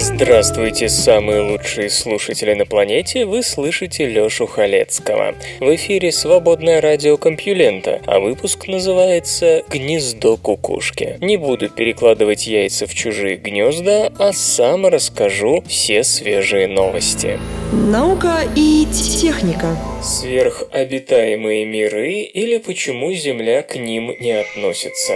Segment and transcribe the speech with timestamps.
[0.00, 5.34] Здравствуйте, самые лучшие слушатели на планете, вы слышите Лёшу Халецкого.
[5.58, 11.18] В эфире свободное радио Компьюлента, а выпуск называется «Гнездо кукушки».
[11.20, 17.40] Не буду перекладывать яйца в чужие гнезда, а сам расскажу все свежие новости.
[17.72, 19.76] Наука и техника.
[20.00, 25.14] Сверхобитаемые миры или почему Земля к ним не относится.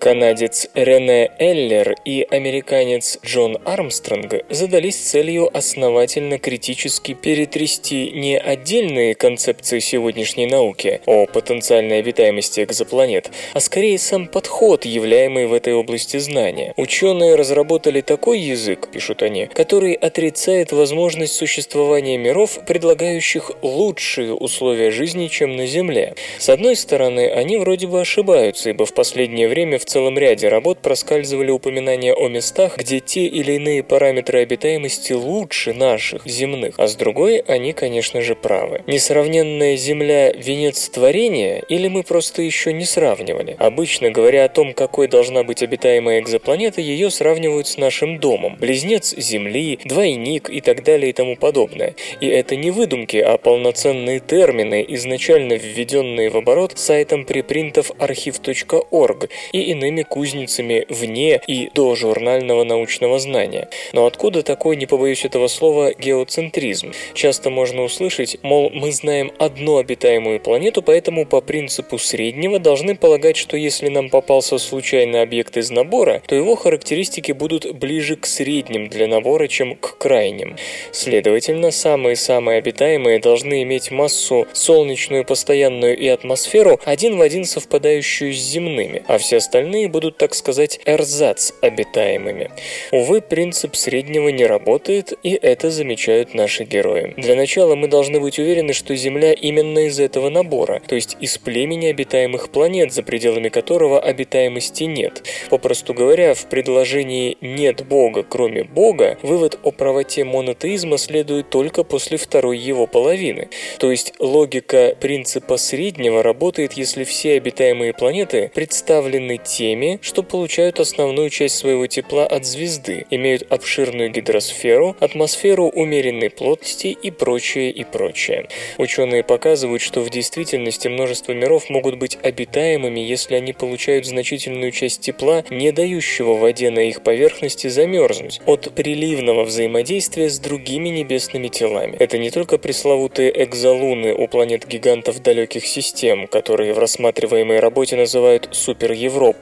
[0.00, 9.78] Канадец Рене Эллер и американец Джон Армстронг задались целью основательно критически перетрясти не отдельные концепции
[9.78, 16.72] сегодняшней науки о потенциальной обитаемости экзопланет, а скорее сам подход, являемый в этой области знания.
[16.78, 25.26] Ученые разработали такой язык, пишут они, который отрицает возможность существования миров, предлагающих лучшие условия жизни,
[25.26, 26.14] чем на Земле.
[26.38, 30.78] С одной стороны, они вроде бы ошибаются, ибо в последнее время в целом ряде работ
[30.78, 36.94] проскальзывали упоминания о местах, где те или иные параметры обитаемости лучше наших, земных, а с
[36.94, 38.82] другой они, конечно же, правы.
[38.86, 43.56] Несравненная Земля– венец творения, или мы просто еще не сравнивали?
[43.58, 48.56] Обычно, говоря о том, какой должна быть обитаемая экзопланета, ее сравнивают с нашим домом.
[48.60, 51.94] Близнец Земли, двойник и так далее и тому подобное.
[52.20, 59.60] И это не выдумки, а полноценные термины, изначально введенные в оборот сайтом припринтов архив.орг и
[59.62, 63.68] иными кузницами вне и до журнального научного знания.
[63.92, 66.92] Но откуда такой, не побоюсь этого слова, геоцентризм?
[67.14, 73.36] Часто можно услышать, мол, мы знаем одну обитаемую планету, поэтому по принципу среднего должны полагать,
[73.36, 78.88] что если нам попался случайный объект из набора, то его характеристики будут ближе к средним
[78.88, 80.56] для набора, чем к крайним.
[80.92, 88.36] Следовательно, самые-самые обитаемые должны иметь массу солнечную постоянную и атмосферу один в один совпадающую с
[88.36, 92.50] земными, а все остальные будут, так сказать, эрзац обитаемыми.
[92.92, 97.14] Увы, принцип среднего не работает, и это замечают наши герои.
[97.16, 101.38] Для начала мы должны быть уверены, что Земля именно из этого набора, то есть из
[101.38, 105.22] племени обитаемых планет, за пределами которого обитаемости нет.
[105.48, 112.16] Попросту говоря, в предложении «нет Бога, кроме Бога» вывод о правоте монотеизма следует только после
[112.16, 113.48] второй его половины.
[113.78, 121.28] То есть логика принципа среднего работает, если все обитаемые планеты представлены теми, что получают основную
[121.28, 128.48] часть своего тепла от звезды, имеют обширную гидросферу, атмосферу умеренной плотности и прочее, и прочее.
[128.78, 135.02] Ученые показывают, что в действительности множество миров могут быть обитаемыми, если они получают значительную часть
[135.02, 141.96] тепла, не дающего воде на их поверхности замерзнуть, от приливного взаимодействия с другими небесными телами.
[141.98, 148.48] Это не только пресловутые экзолуны у планет-гигантов далеких систем, которые в рассматриваемой работе называют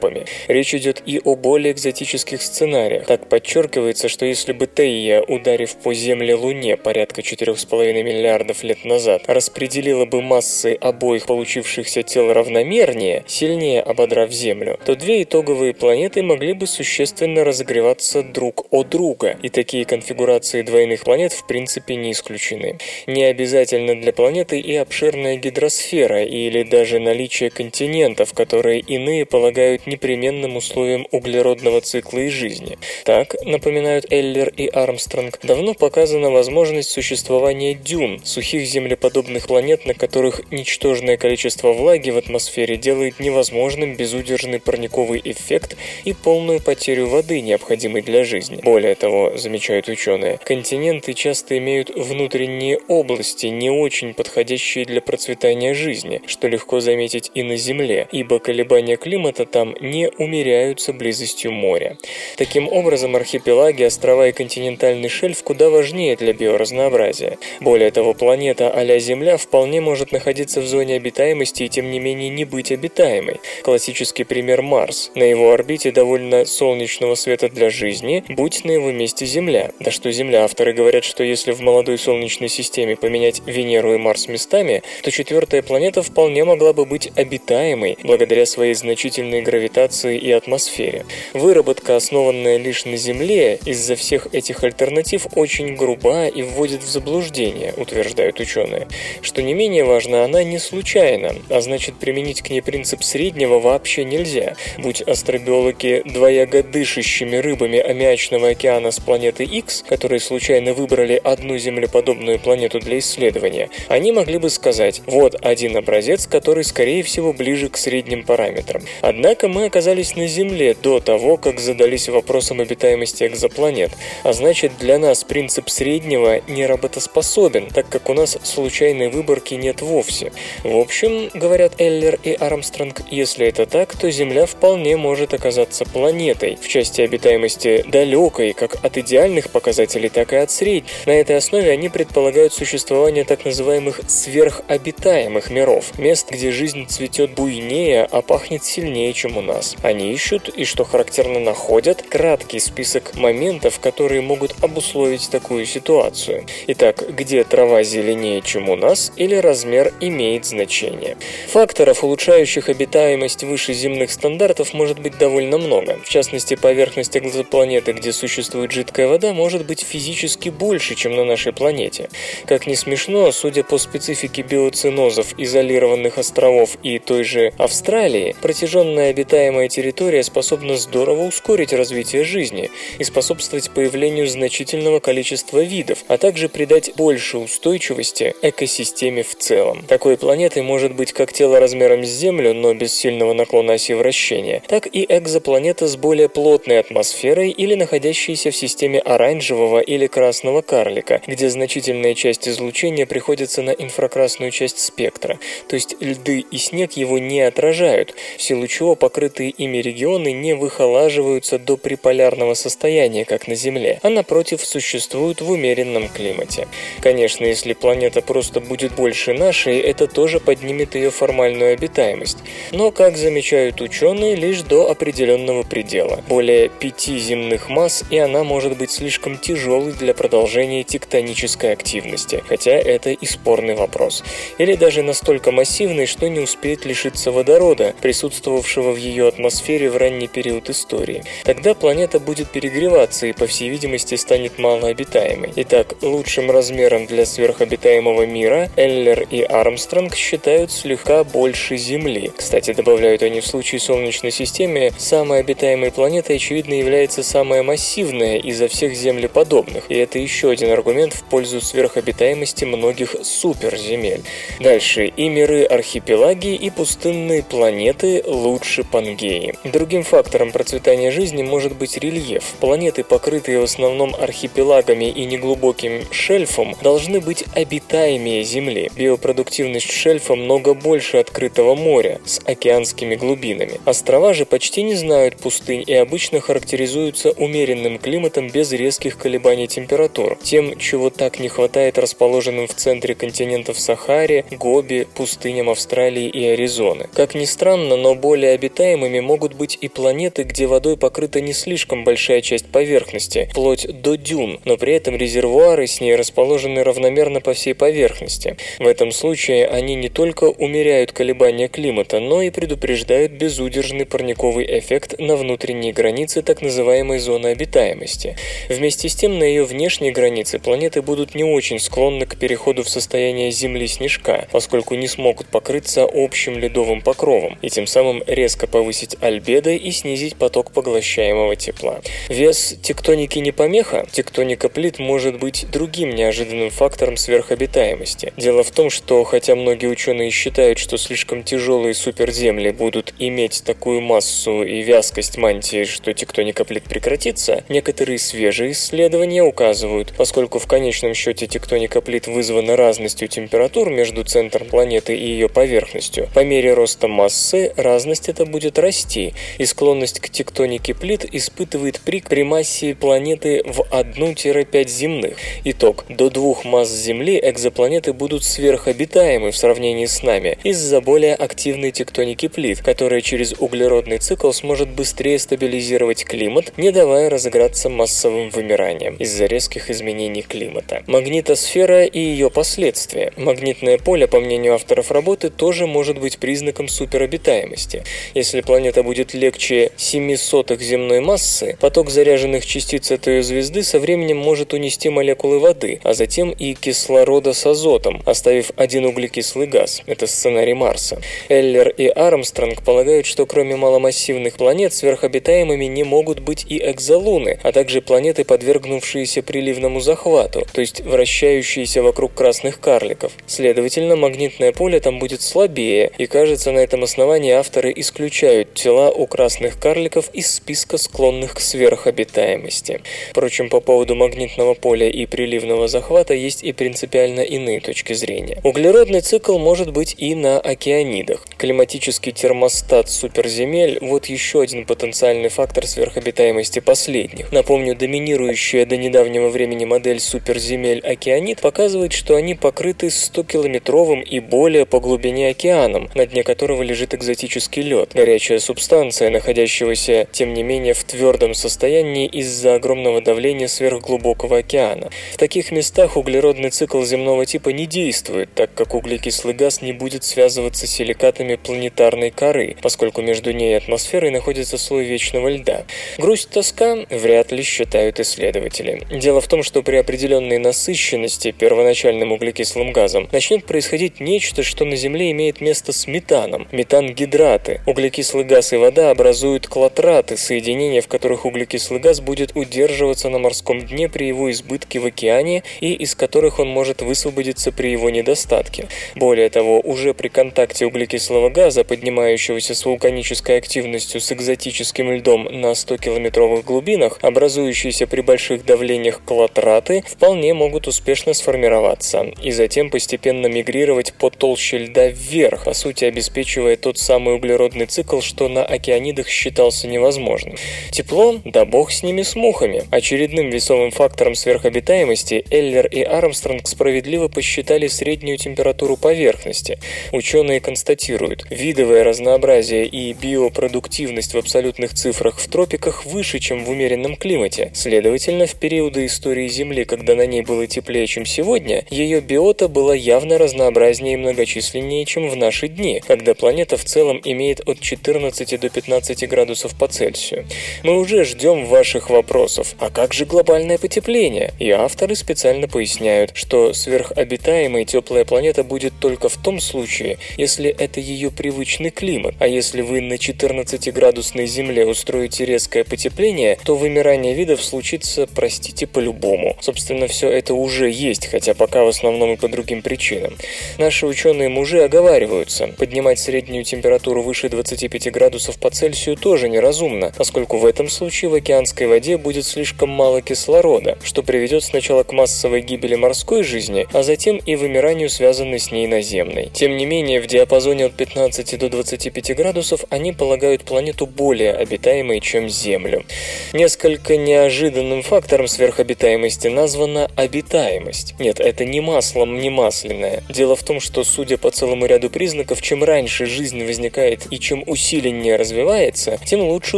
[0.09, 0.25] суперевропами.
[0.47, 3.05] Речь идет и о более экзотических сценариях.
[3.05, 9.23] Так подчеркивается, что если бы Теия, ударив по Земле Луне порядка 4,5 миллиардов лет назад,
[9.27, 16.53] распределила бы массы обоих получившихся тел равномернее, сильнее ободрав Землю, то две итоговые планеты могли
[16.53, 22.77] бы существенно разогреваться друг от друга, и такие конфигурации двойных планет в принципе не исключены.
[23.07, 30.55] Не обязательно для планеты и обширная гидросфера или даже наличие континентов, которые иные полагают непременным
[30.55, 32.77] условием углеродного цикла и жизни.
[33.03, 40.41] Так, напоминают Эллер и Армстронг, давно показана возможность существования дюн, сухих землеподобных планет, на которых
[40.51, 48.01] ничтожное количество влаги в атмосфере делает невозможным безудержный парниковый эффект и полную потерю воды, необходимой
[48.01, 48.61] для жизни.
[48.63, 56.21] Более того, замечают ученые, континенты часто имеют внутренние области, не очень подходящие для процветания жизни,
[56.25, 61.97] что легко заметить и на Земле, ибо колебания климата там не умеряются близостью моря.
[62.37, 67.37] Таким образом, архипелаги, острова и континентальный шельф куда важнее для биоразнообразия.
[67.59, 72.29] Более того, планета а Земля вполне может находиться в зоне обитаемости и тем не менее
[72.29, 73.39] не быть обитаемой.
[73.63, 75.11] Классический пример Марс.
[75.15, 79.71] На его орбите довольно солнечного света для жизни, будь на его месте Земля.
[79.79, 84.27] Да что Земля, авторы говорят, что если в молодой Солнечной системе поменять Венеру и Марс
[84.27, 90.31] местами, то четвертая планета вполне могла бы быть обитаемой благодаря своей значительной гравитации гравитации и
[90.31, 91.05] атмосфере.
[91.33, 97.73] Выработка, основанная лишь на Земле, из-за всех этих альтернатив очень груба и вводит в заблуждение,
[97.77, 98.87] утверждают ученые.
[99.21, 104.03] Что не менее важно, она не случайна, а значит применить к ней принцип среднего вообще
[104.03, 104.55] нельзя.
[104.77, 112.79] Будь астробиологи двоягодышащими рыбами аммиачного океана с планеты X, которые случайно выбрали одну землеподобную планету
[112.79, 118.23] для исследования, они могли бы сказать, вот один образец, который скорее всего ближе к средним
[118.23, 118.81] параметрам.
[119.01, 123.91] Однако мы оказались на Земле до того, как задались вопросом обитаемости экзопланет,
[124.23, 129.81] а значит для нас принцип среднего не работоспособен, так как у нас случайной выборки нет
[129.81, 130.31] вовсе.
[130.63, 136.57] В общем, говорят Эллер и Армстронг, если это так, то Земля вполне может оказаться планетой
[136.61, 140.83] в части обитаемости далекой как от идеальных показателей, так и от средней.
[141.05, 148.03] На этой основе они предполагают существование так называемых сверхобитаемых миров, мест, где жизнь цветет буйнее,
[148.03, 149.48] а пахнет сильнее, чем у нас.
[149.81, 156.45] Они ищут и, что характерно, находят краткий список моментов, которые могут обусловить такую ситуацию.
[156.67, 161.17] Итак, где трава зеленее, чем у нас, или размер имеет значение.
[161.47, 165.99] Факторов, улучшающих обитаемость выше земных стандартов, может быть довольно много.
[166.03, 171.53] В частности, поверхность экзопланеты, где существует жидкая вода, может быть физически больше, чем на нашей
[171.53, 172.09] планете.
[172.45, 179.69] Как ни смешно, судя по специфике биоцинозов изолированных островов и той же Австралии, протяженная обитаемая
[179.69, 186.91] территория способна здорово ускорить развитие жизни и способствовать появлению значительного количества видов, а также придать
[186.97, 189.85] больше устойчивости экосистеме в целом.
[189.87, 194.61] Такой планетой может быть как тело размером с Землю, но без сильного наклона оси вращения,
[194.67, 201.21] так и экзопланета с более плотной атмосферой или находящаяся в системе оранжевого или красного карлика,
[201.27, 205.39] где значительная часть излучения приходится на инфракрасную часть спектра,
[205.69, 208.95] то есть льды и снег его не отражают, в силу чего
[209.29, 215.51] покрытые ими регионы не выхолаживаются до приполярного состояния, как на Земле, а напротив существуют в
[215.51, 216.67] умеренном климате.
[217.01, 222.37] Конечно, если планета просто будет больше нашей, это тоже поднимет ее формальную обитаемость.
[222.71, 226.23] Но, как замечают ученые, лишь до определенного предела.
[226.27, 232.71] Более пяти земных масс, и она может быть слишком тяжелой для продолжения тектонической активности, хотя
[232.71, 234.23] это и спорный вопрос.
[234.57, 240.27] Или даже настолько массивной, что не успеет лишиться водорода, присутствовавшего в ее атмосфере в ранний
[240.27, 241.23] период истории.
[241.43, 245.51] Тогда планета будет перегреваться и, по всей видимости, станет малообитаемой.
[245.55, 252.31] Итак, лучшим размером для сверхобитаемого мира Эллер и Армстронг считают слегка больше Земли.
[252.35, 258.67] Кстати, добавляют они в случае Солнечной системы, самой обитаемой планетой, очевидно, является самая массивная изо
[258.67, 264.21] всех землеподобных, и это еще один аргумент в пользу сверхобитаемости многих суперземель.
[264.59, 265.07] Дальше.
[265.07, 269.55] И миры архипелаги, и пустынные планеты лучше Пангеи.
[269.63, 272.43] Другим фактором процветания жизни может быть рельеф.
[272.59, 278.91] Планеты, покрытые в основном архипелагами и неглубоким шельфом, должны быть обитаемее Земли.
[278.95, 283.79] Биопродуктивность шельфа много больше открытого моря с океанскими глубинами.
[283.85, 290.37] Острова же почти не знают пустынь и обычно характеризуются умеренным климатом без резких колебаний температур,
[290.43, 297.09] тем, чего так не хватает расположенным в центре континентов Сахаре, Гоби, пустыням Австралии и Аризоны.
[297.13, 298.53] Как ни странно, но более
[298.99, 304.17] обитаемыми могут быть и планеты, где водой покрыта не слишком большая часть поверхности, вплоть до
[304.17, 308.57] дюн, но при этом резервуары с ней расположены равномерно по всей поверхности.
[308.79, 315.19] В этом случае они не только умеряют колебания климата, но и предупреждают безудержный парниковый эффект
[315.19, 318.35] на внутренней границе так называемой зоны обитаемости.
[318.69, 322.89] Вместе с тем, на ее внешней границе планеты будут не очень склонны к переходу в
[322.89, 328.88] состояние Земли-снежка, поскольку не смогут покрыться общим ледовым покровом, и тем самым резко повысить
[329.21, 332.01] альбедо и снизить поток поглощаемого тепла.
[332.29, 338.33] Вес тектоники не помеха, тектоника плит может быть другим неожиданным фактором сверхобитаемости.
[338.37, 344.01] Дело в том, что хотя многие ученые считают, что слишком тяжелые суперземли будут иметь такую
[344.01, 351.13] массу и вязкость мантии, что тектоника плит прекратится, некоторые свежие исследования указывают, поскольку в конечном
[351.13, 357.07] счете тектоника плит вызвана разностью температур между центром планеты и ее поверхностью, по мере роста
[357.07, 363.81] массы разность это будет расти, и склонность к тектонике плит испытывает при массе планеты в
[363.91, 365.37] 1-5 земных.
[365.63, 366.05] Итог.
[366.09, 372.47] До двух масс Земли экзопланеты будут сверхобитаемы в сравнении с нами из-за более активной тектоники
[372.47, 379.45] плит, которая через углеродный цикл сможет быстрее стабилизировать климат, не давая разыграться массовым вымиранием из-за
[379.45, 381.03] резких изменений климата.
[381.07, 383.31] Магнитосфера и ее последствия.
[383.37, 388.03] Магнитное поле, по мнению авторов работы, тоже может быть признаком суперобитаемости.
[388.33, 393.99] Если планета будет легче 7 сотых земной массы, поток заряженных частиц от ее звезды со
[393.99, 400.01] временем может унести молекулы воды, а затем и кислорода с азотом, оставив один углекислый газ.
[400.05, 401.21] Это сценарий Марса.
[401.49, 407.71] Эллер и Армстронг полагают, что кроме маломассивных планет сверхобитаемыми не могут быть и экзолуны, а
[407.71, 413.31] также планеты, подвергнувшиеся приливному захвату, то есть вращающиеся вокруг красных карликов.
[413.47, 419.27] Следовательно, магнитное поле там будет слабее, и кажется, на этом основании авторы исключают тела у
[419.27, 423.01] красных карликов из списка склонных к сверхобитаемости.
[423.31, 428.59] Впрочем, по поводу магнитного поля и приливного захвата есть и принципиально иные точки зрения.
[428.63, 431.45] Углеродный цикл может быть и на океанидах.
[431.57, 437.51] Климатический термостат суперземель– вот еще один потенциальный фактор сверхобитаемости последних.
[437.51, 444.85] Напомню, доминирующая до недавнего времени модель суперземель океанид показывает, что они покрыты 100-километровым и более
[444.85, 450.93] по глубине океаном, на дне которого лежит экзотический лед, горячая субстанция, находящегося, тем не менее,
[450.93, 455.09] в твердом состоянии из-за огромного давления сверхглубокого океана.
[455.33, 460.23] В таких местах углеродный цикл земного типа не действует, так как углекислый газ не будет
[460.23, 465.83] связываться с силикатами планетарной коры, поскольку между ней и атмосферой находится слой вечного льда.
[466.17, 469.01] Грусть-тоска вряд ли считают исследователи.
[469.11, 474.95] Дело в том, что при определенной насыщенности первоначальным углекислым газом начнет происходить нечто, что на
[474.95, 476.69] Земле имеет место с метаном.
[476.71, 477.81] Метан-гидраты.
[477.85, 483.81] Углекислый газ и вода образуют клотраты, соединения в которых углекислый газ будет удерживаться на морском
[483.81, 488.87] дне при его избытке в океане и из которых он может высвободиться при его недостатке.
[489.15, 495.71] Более того, уже при контакте углекислого газа, поднимающегося с вулканической активностью с экзотическим льдом на
[495.71, 504.13] 100-километровых глубинах, образующиеся при больших давлениях клотраты, вполне могут успешно сформироваться и затем постепенно мигрировать
[504.13, 509.87] по толще льда вверх, по сути обеспечивая тот самый углеродный цикл, что на океанидах считался
[509.87, 510.55] невозможным.
[510.91, 511.39] Тепло?
[511.45, 512.83] Да бог с ними с мухами.
[512.91, 519.79] Очередным весовым фактором сверхобитаемости Эллер и Армстронг справедливо посчитали среднюю температуру поверхности.
[520.11, 527.15] Ученые констатируют, видовое разнообразие и биопродуктивность в абсолютных цифрах в тропиках выше, чем в умеренном
[527.15, 527.71] климате.
[527.73, 532.95] Следовательно, в периоды истории Земли, когда на ней было теплее, чем сегодня, ее биота была
[532.95, 538.08] явно разнообразнее и многочисленнее, чем в наши дни, когда планета в целом имеет от 14
[538.57, 540.45] до 15 градусов по Цельсию.
[540.83, 542.75] Мы уже ждем ваших вопросов.
[542.79, 544.53] А как же глобальное потепление?
[544.59, 550.99] И авторы специально поясняют, что сверхобитаемой теплая планета будет только в том случае, если это
[550.99, 552.35] ее привычный климат.
[552.39, 559.55] А если вы на 14-градусной Земле устроите резкое потепление, то вымирание видов случится, простите, по-любому.
[559.61, 563.35] Собственно, все это уже есть, хотя пока в основном и по другим причинам.
[563.77, 565.67] Наши ученые-мужи оговариваются.
[565.67, 571.33] Поднимать среднюю температуру выше 25 градусов по Цельсию тоже неразумно, поскольку в этом случае в
[571.33, 577.03] океанской воде будет слишком мало кислорода, что приведет сначала к массовой гибели морской жизни, а
[577.03, 579.49] затем и вымиранию, связанной с ней наземной.
[579.53, 585.19] Тем не менее, в диапазоне от 15 до 25 градусов они полагают планету более обитаемой,
[585.19, 586.05] чем Землю.
[586.53, 591.15] Несколько неожиданным фактором сверхобитаемости названа обитаемость.
[591.19, 593.23] Нет, это не маслом не масляное.
[593.29, 597.63] Дело в том, что, судя по целому ряду признаков, чем раньше жизнь возникает и чем
[597.89, 599.77] усиленнее развивается, тем лучше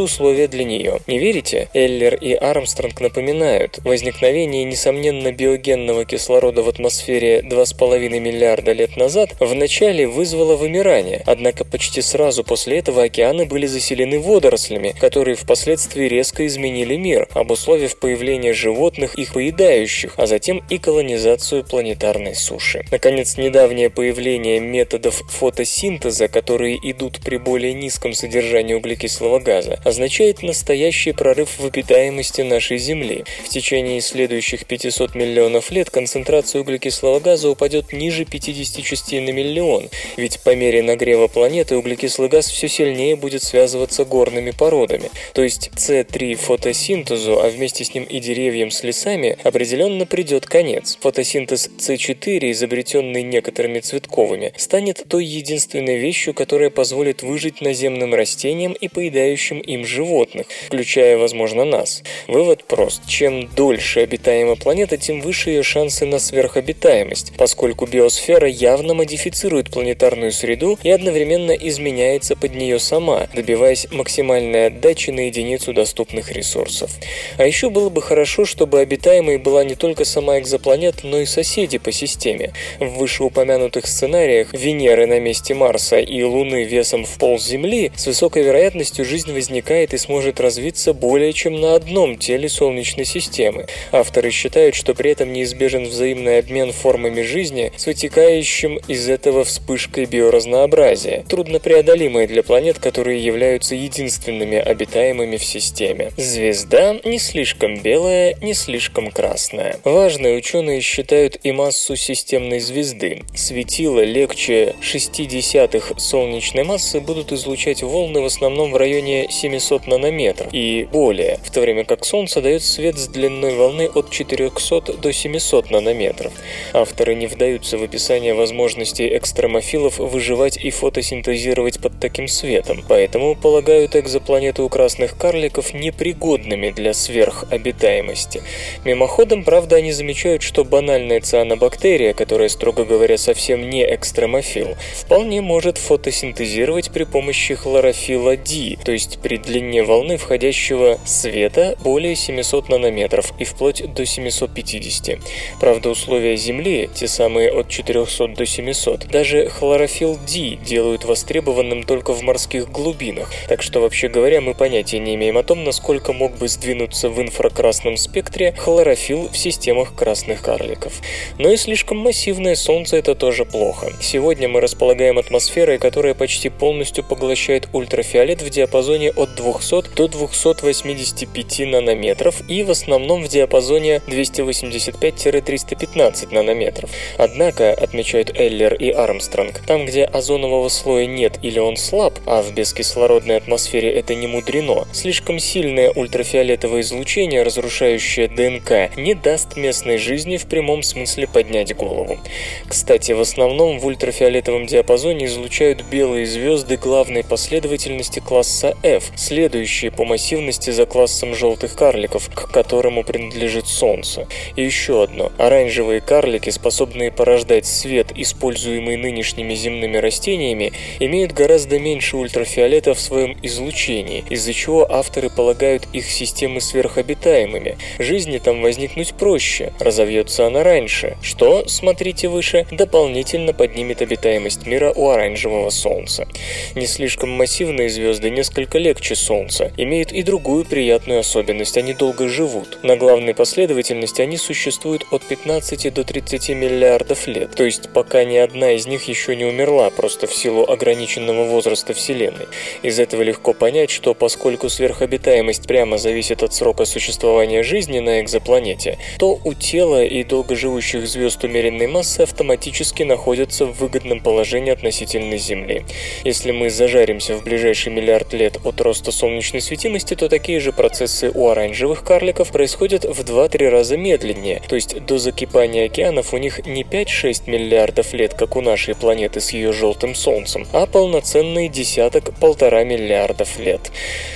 [0.00, 0.98] условия для нее.
[1.06, 1.68] Не верите?
[1.72, 10.06] Эллер и Армстронг напоминают, возникновение, несомненно, биогенного кислорода в атмосфере 2,5 миллиарда лет назад вначале
[10.06, 16.96] вызвало вымирание, однако почти сразу после этого океаны были заселены водорослями, которые впоследствии резко изменили
[16.96, 22.84] мир, обусловив появление животных, их поедающих, а затем и колонизацию планетарной суши.
[22.90, 31.12] Наконец, недавнее появление методов фотосинтеза, которые идут при более низком содержании углекислого газа, означает настоящий
[31.12, 33.24] прорыв в обитаемости нашей Земли.
[33.44, 39.88] В течение следующих 500 миллионов лет концентрация углекислого газа упадет ниже 50 частей на миллион,
[40.16, 45.10] ведь по мере нагрева планеты углекислый газ все сильнее будет связываться горными породами.
[45.34, 50.98] То есть С3 фотосинтезу, а вместе с ним и деревьям с лесами, определенно придет конец.
[51.00, 58.88] Фотосинтез С4, изобретенный некоторыми цветковыми, станет той единственной вещью, которая позволит выжить наземным растениям и
[58.88, 62.02] поедающим им животных, включая, возможно, нас.
[62.28, 63.02] Вывод прост.
[63.08, 70.30] Чем дольше обитаема планета, тем выше ее шансы на сверхобитаемость, поскольку биосфера явно модифицирует планетарную
[70.30, 76.92] среду и одновременно изменяется под нее сама, добиваясь максимальной отдачи на единицу доступных ресурсов.
[77.36, 81.78] А еще было бы хорошо, чтобы обитаемой была не только сама экзопланета, но и соседи
[81.78, 82.52] по системе.
[82.78, 88.06] В вышеупомянутых сценариях Венеры на месте Марса и Луны весом в пол Земли Земли, с
[88.06, 93.66] высокой вероятностью жизнь возникает и сможет развиться более чем на одном теле Солнечной системы.
[93.92, 100.04] Авторы считают, что при этом неизбежен взаимный обмен формами жизни с вытекающим из этого вспышкой
[100.04, 106.10] биоразнообразия, труднопреодолимой для планет, которые являются единственными обитаемыми в системе.
[106.18, 109.78] Звезда не слишком белая, не слишком красная.
[109.84, 113.22] Важные ученые считают и массу системной звезды.
[113.34, 120.88] Светило легче 0,6 солнечной массы будут излучать волны в основном в районе 700 нанометров и
[120.90, 125.70] более, в то время как Солнце дает свет с длиной волны от 400 до 700
[125.70, 126.32] нанометров.
[126.72, 133.96] Авторы не вдаются в описание возможностей экстремофилов выживать и фотосинтезировать под таким светом, поэтому полагают
[133.96, 138.42] экзопланеты у красных карликов непригодными для сверхобитаемости.
[138.84, 145.78] Мимоходом, правда, они замечают, что банальная цианобактерия, которая, строго говоря, совсем не экстремофил, вполне может
[145.78, 153.32] фотосинтезировать при помощи хлорофила D, то есть при длине волны входящего света более 700 нанометров
[153.38, 155.18] и вплоть до 750.
[155.60, 162.12] Правда, условия Земли, те самые от 400 до 700, даже хлорофилл D делают востребованным только
[162.12, 166.36] в морских глубинах, так что, вообще говоря, мы понятия не имеем о том, насколько мог
[166.36, 170.94] бы сдвинуться в инфракрасном спектре хлорофилл в системах красных карликов.
[171.38, 173.92] Но и слишком массивное Солнце это тоже плохо.
[174.00, 177.04] Сегодня мы располагаем атмосферой, которая почти полностью
[177.42, 186.32] поглощает ультрафиолет в диапазоне от 200 до 285 нанометров и в основном в диапазоне 285-315
[186.32, 186.90] нанометров.
[187.18, 192.54] Однако, отмечают Эллер и Армстронг, там, где озонового слоя нет или он слаб, а в
[192.54, 200.36] бескислородной атмосфере это не мудрено, слишком сильное ультрафиолетовое излучение, разрушающее ДНК, не даст местной жизни
[200.36, 202.20] в прямом смысле поднять голову.
[202.68, 210.04] Кстати, в основном в ультрафиолетовом диапазоне излучают белые звезды главной последовательности класса F, следующие по
[210.04, 214.28] массивности за классом желтых карликов, к которому принадлежит Солнце.
[214.54, 215.32] И еще одно.
[215.38, 223.38] Оранжевые карлики, способные порождать свет, используемый нынешними земными растениями, имеют гораздо меньше ультрафиолета в своем
[223.42, 227.78] излучении, из-за чего авторы полагают их системы сверхобитаемыми.
[227.98, 235.08] Жизни там возникнуть проще, разовьется она раньше, что, смотрите выше, дополнительно поднимет обитаемость мира у
[235.08, 236.28] оранжевого Солнца.
[236.74, 242.78] Не слишком массивные звезды несколько легче Солнца, имеют и другую приятную особенность– они долго живут.
[242.82, 248.36] На главной последовательности они существуют от 15 до 30 миллиардов лет, то есть пока ни
[248.36, 252.46] одна из них еще не умерла, просто в силу ограниченного возраста Вселенной.
[252.82, 258.98] Из этого легко понять, что поскольку сверхобитаемость прямо зависит от срока существования жизни на экзопланете,
[259.18, 265.84] то у тела и долгоживущих звезд умеренной массы автоматически находятся в выгодном положении относительно Земли.
[266.24, 266.70] Если мы
[267.02, 272.04] зажаримся в ближайший миллиард лет от роста солнечной светимости, то такие же процессы у оранжевых
[272.04, 277.50] карликов происходят в 2-3 раза медленнее, то есть до закипания океанов у них не 5-6
[277.50, 283.90] миллиардов лет, как у нашей планеты с ее желтым Солнцем, а полноценный десяток-полтора миллиардов лет.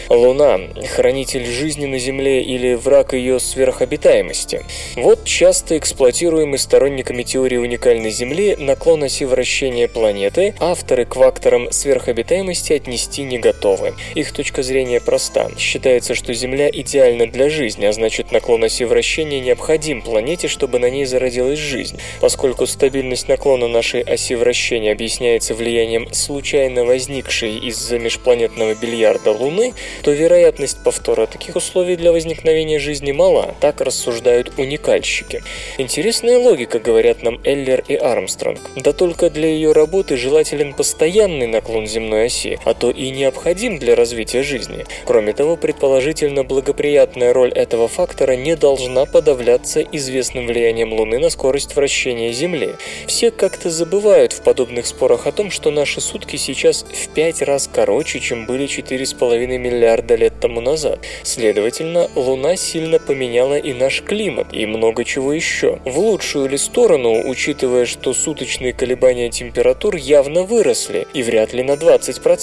[0.08, 0.58] Луна–
[0.96, 4.62] хранитель жизни на Земле или враг ее сверхобитаемости.
[4.96, 12.55] Вот часто эксплуатируемый сторонниками теории уникальной Земли наклон оси вращения планеты авторы к факторам сверхобитаемости
[12.74, 13.94] отнести не готовы.
[14.14, 15.50] Их точка зрения проста.
[15.58, 20.90] Считается, что Земля идеальна для жизни, а значит наклон оси вращения необходим планете, чтобы на
[20.90, 21.98] ней зародилась жизнь.
[22.20, 30.12] Поскольку стабильность наклона нашей оси вращения объясняется влиянием случайно возникшей из-за межпланетного бильярда Луны, то
[30.12, 35.42] вероятность повтора таких условий для возникновения жизни мала, так рассуждают уникальщики.
[35.78, 38.60] Интересная логика, говорят нам Эллер и Армстронг.
[38.76, 43.94] Да только для ее работы желателен постоянный наклон земной оси, а то и необходим для
[43.94, 44.84] развития жизни.
[45.04, 51.74] Кроме того, предположительно благоприятная роль этого фактора не должна подавляться известным влиянием Луны на скорость
[51.74, 52.70] вращения Земли.
[53.06, 57.68] Все как-то забывают в подобных спорах о том, что наши сутки сейчас в пять раз
[57.72, 61.00] короче, чем были 4,5 миллиарда лет тому назад.
[61.22, 65.80] Следовательно, Луна сильно поменяла и наш климат, и много чего еще.
[65.84, 71.72] В лучшую ли сторону, учитывая, что суточные колебания температур явно выросли, и вряд ли на
[71.72, 72.35] 20%.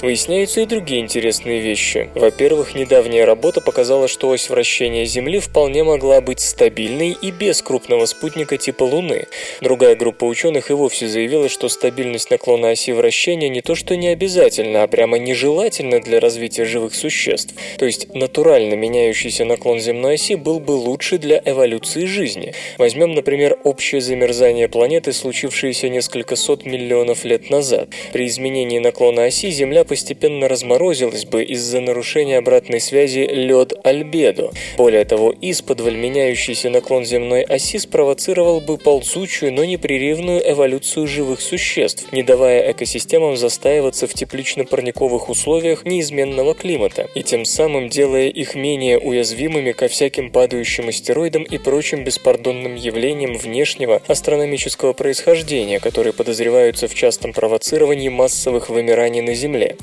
[0.00, 2.08] Выясняются и другие интересные вещи.
[2.14, 8.06] Во-первых, недавняя работа показала, что ось вращения Земли вполне могла быть стабильной и без крупного
[8.06, 9.26] спутника типа Луны.
[9.60, 14.08] Другая группа ученых и вовсе заявила, что стабильность наклона оси вращения не то что не
[14.08, 17.54] обязательно, а прямо нежелательно для развития живых существ.
[17.78, 22.54] То есть натурально меняющийся наклон земной оси был бы лучше для эволюции жизни.
[22.78, 27.88] Возьмем, например, общее замерзание планеты, случившееся несколько сот миллионов лет назад.
[28.12, 34.50] При изменении наклона оси Земля постепенно разморозилась бы из-за нарушения обратной связи лед-альбедо.
[34.76, 42.12] Более того, исподволь меняющийся наклон земной оси спровоцировал бы ползучую, но непрерывную эволюцию живых существ,
[42.12, 48.98] не давая экосистемам застаиваться в теплично-парниковых условиях неизменного климата, и тем самым делая их менее
[48.98, 56.94] уязвимыми ко всяким падающим астероидам и прочим беспардонным явлениям внешнего астрономического происхождения, которые подозреваются в
[56.94, 59.76] частом провоцировании массовых вымираний на Земле.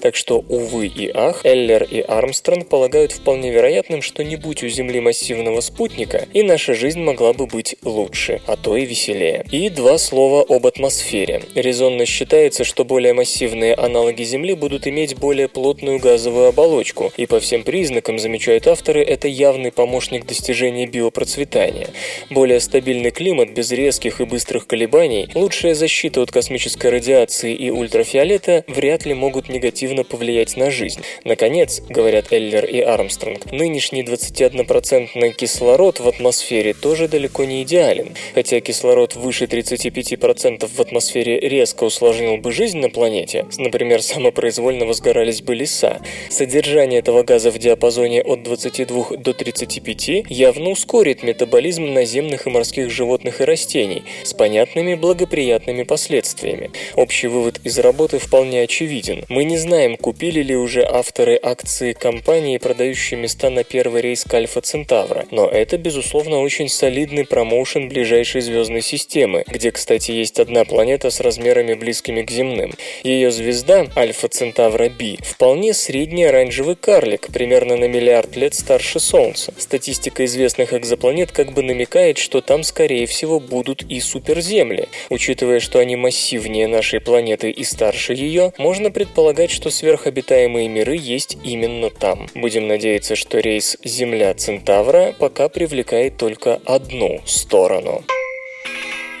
[0.00, 4.68] Так что, увы и ах, Эллер и Армстронг полагают вполне вероятным, что не будь у
[4.68, 9.44] Земли массивного спутника, и наша жизнь могла бы быть лучше, а то и веселее.
[9.50, 11.42] И два слова об атмосфере.
[11.54, 17.40] Резонно считается, что более массивные аналоги Земли будут иметь более плотную газовую оболочку, и по
[17.40, 21.88] всем признакам, замечают авторы, это явный помощник достижения биопроцветания.
[22.28, 28.64] Более стабильный климат без резких и быстрых колебаний, лучшая защита от космической радиации и ультрафиолета
[28.68, 31.00] вряд ли могут негативно повлиять на жизнь.
[31.24, 38.14] Наконец, говорят Эллер и Армстронг, нынешний 21% кислород в атмосфере тоже далеко не идеален.
[38.34, 45.42] Хотя кислород выше 35% в атмосфере резко усложнил бы жизнь на планете, например, самопроизвольно возгорались
[45.42, 46.00] бы леса,
[46.30, 52.90] содержание этого газа в диапазоне от 22 до 35 явно ускорит метаболизм наземных и морских
[52.90, 56.70] животных и растений с понятными благоприятными последствиями.
[56.96, 58.81] Общий вывод из работы вполне очевиден.
[59.28, 64.34] Мы не знаем, купили ли уже авторы акции компании, продающие места на первый рейс к
[64.34, 70.64] Альфа Центавра, но это, безусловно, очень солидный промоушен ближайшей звездной системы, где, кстати, есть одна
[70.64, 72.72] планета с размерами близкими к земным.
[73.02, 79.52] Ее звезда, Альфа Центавра B, вполне средний оранжевый карлик, примерно на миллиард лет старше Солнца.
[79.58, 84.88] Статистика известных экзопланет как бы намекает, что там, скорее всего, будут и суперземли.
[85.10, 91.36] Учитывая, что они массивнее нашей планеты и старше ее, можно предполагать, что сверхобитаемые миры есть
[91.42, 92.28] именно там.
[92.34, 98.04] Будем надеяться, что рейс Земля-Центавра пока привлекает только одну сторону.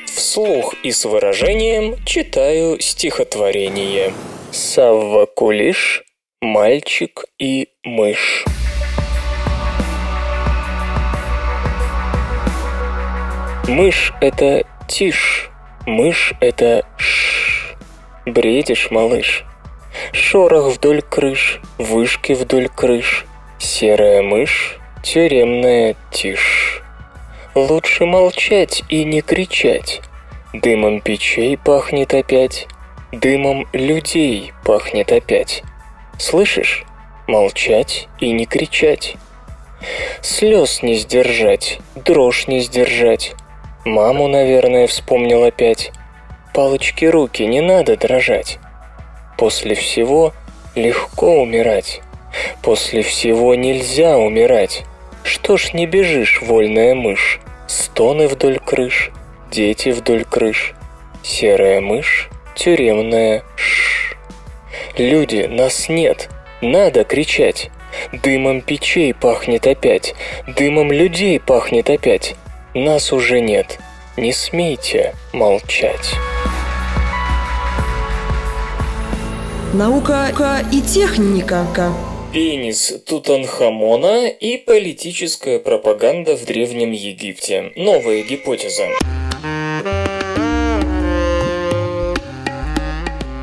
[0.06, 4.14] Вслух и с выражением читаю стихотворение.
[4.52, 6.04] Савва Кулиш,
[6.40, 8.44] мальчик и мышь.
[13.66, 15.50] Мышь— это тишь,
[15.86, 17.31] мышь— это ш.
[18.26, 19.44] Бредишь, малыш.
[20.12, 23.26] Шорох вдоль крыш, вышки вдоль крыш.
[23.58, 26.82] Серая мышь, тюремная тишь.
[27.54, 30.00] Лучше молчать и не кричать.
[30.52, 32.68] Дымом печей пахнет опять,
[33.10, 35.62] дымом людей пахнет опять.
[36.18, 36.84] Слышишь?
[37.26, 39.16] Молчать и не кричать.
[40.20, 43.34] Слез не сдержать, дрожь не сдержать.
[43.84, 45.90] Маму, наверное, вспомнил опять.
[46.54, 48.58] Палочки руки, не надо дрожать.
[49.38, 50.34] После всего
[50.74, 52.02] легко умирать.
[52.62, 54.84] После всего нельзя умирать.
[55.24, 57.40] Что ж не бежишь, вольная мышь?
[57.66, 59.10] Стоны вдоль крыш,
[59.50, 60.74] дети вдоль крыш.
[61.22, 64.16] Серая мышь, тюремная ш.
[64.98, 66.28] Люди, нас нет,
[66.60, 67.70] надо кричать.
[68.12, 70.14] Дымом печей пахнет опять,
[70.46, 72.34] дымом людей пахнет опять.
[72.74, 73.78] Нас уже нет.
[74.16, 76.14] Не смейте молчать.
[79.74, 81.64] Наука и техника.
[82.30, 87.72] Пенис Тутанхамона и политическая пропаганда в Древнем Египте.
[87.74, 88.88] Новая гипотеза.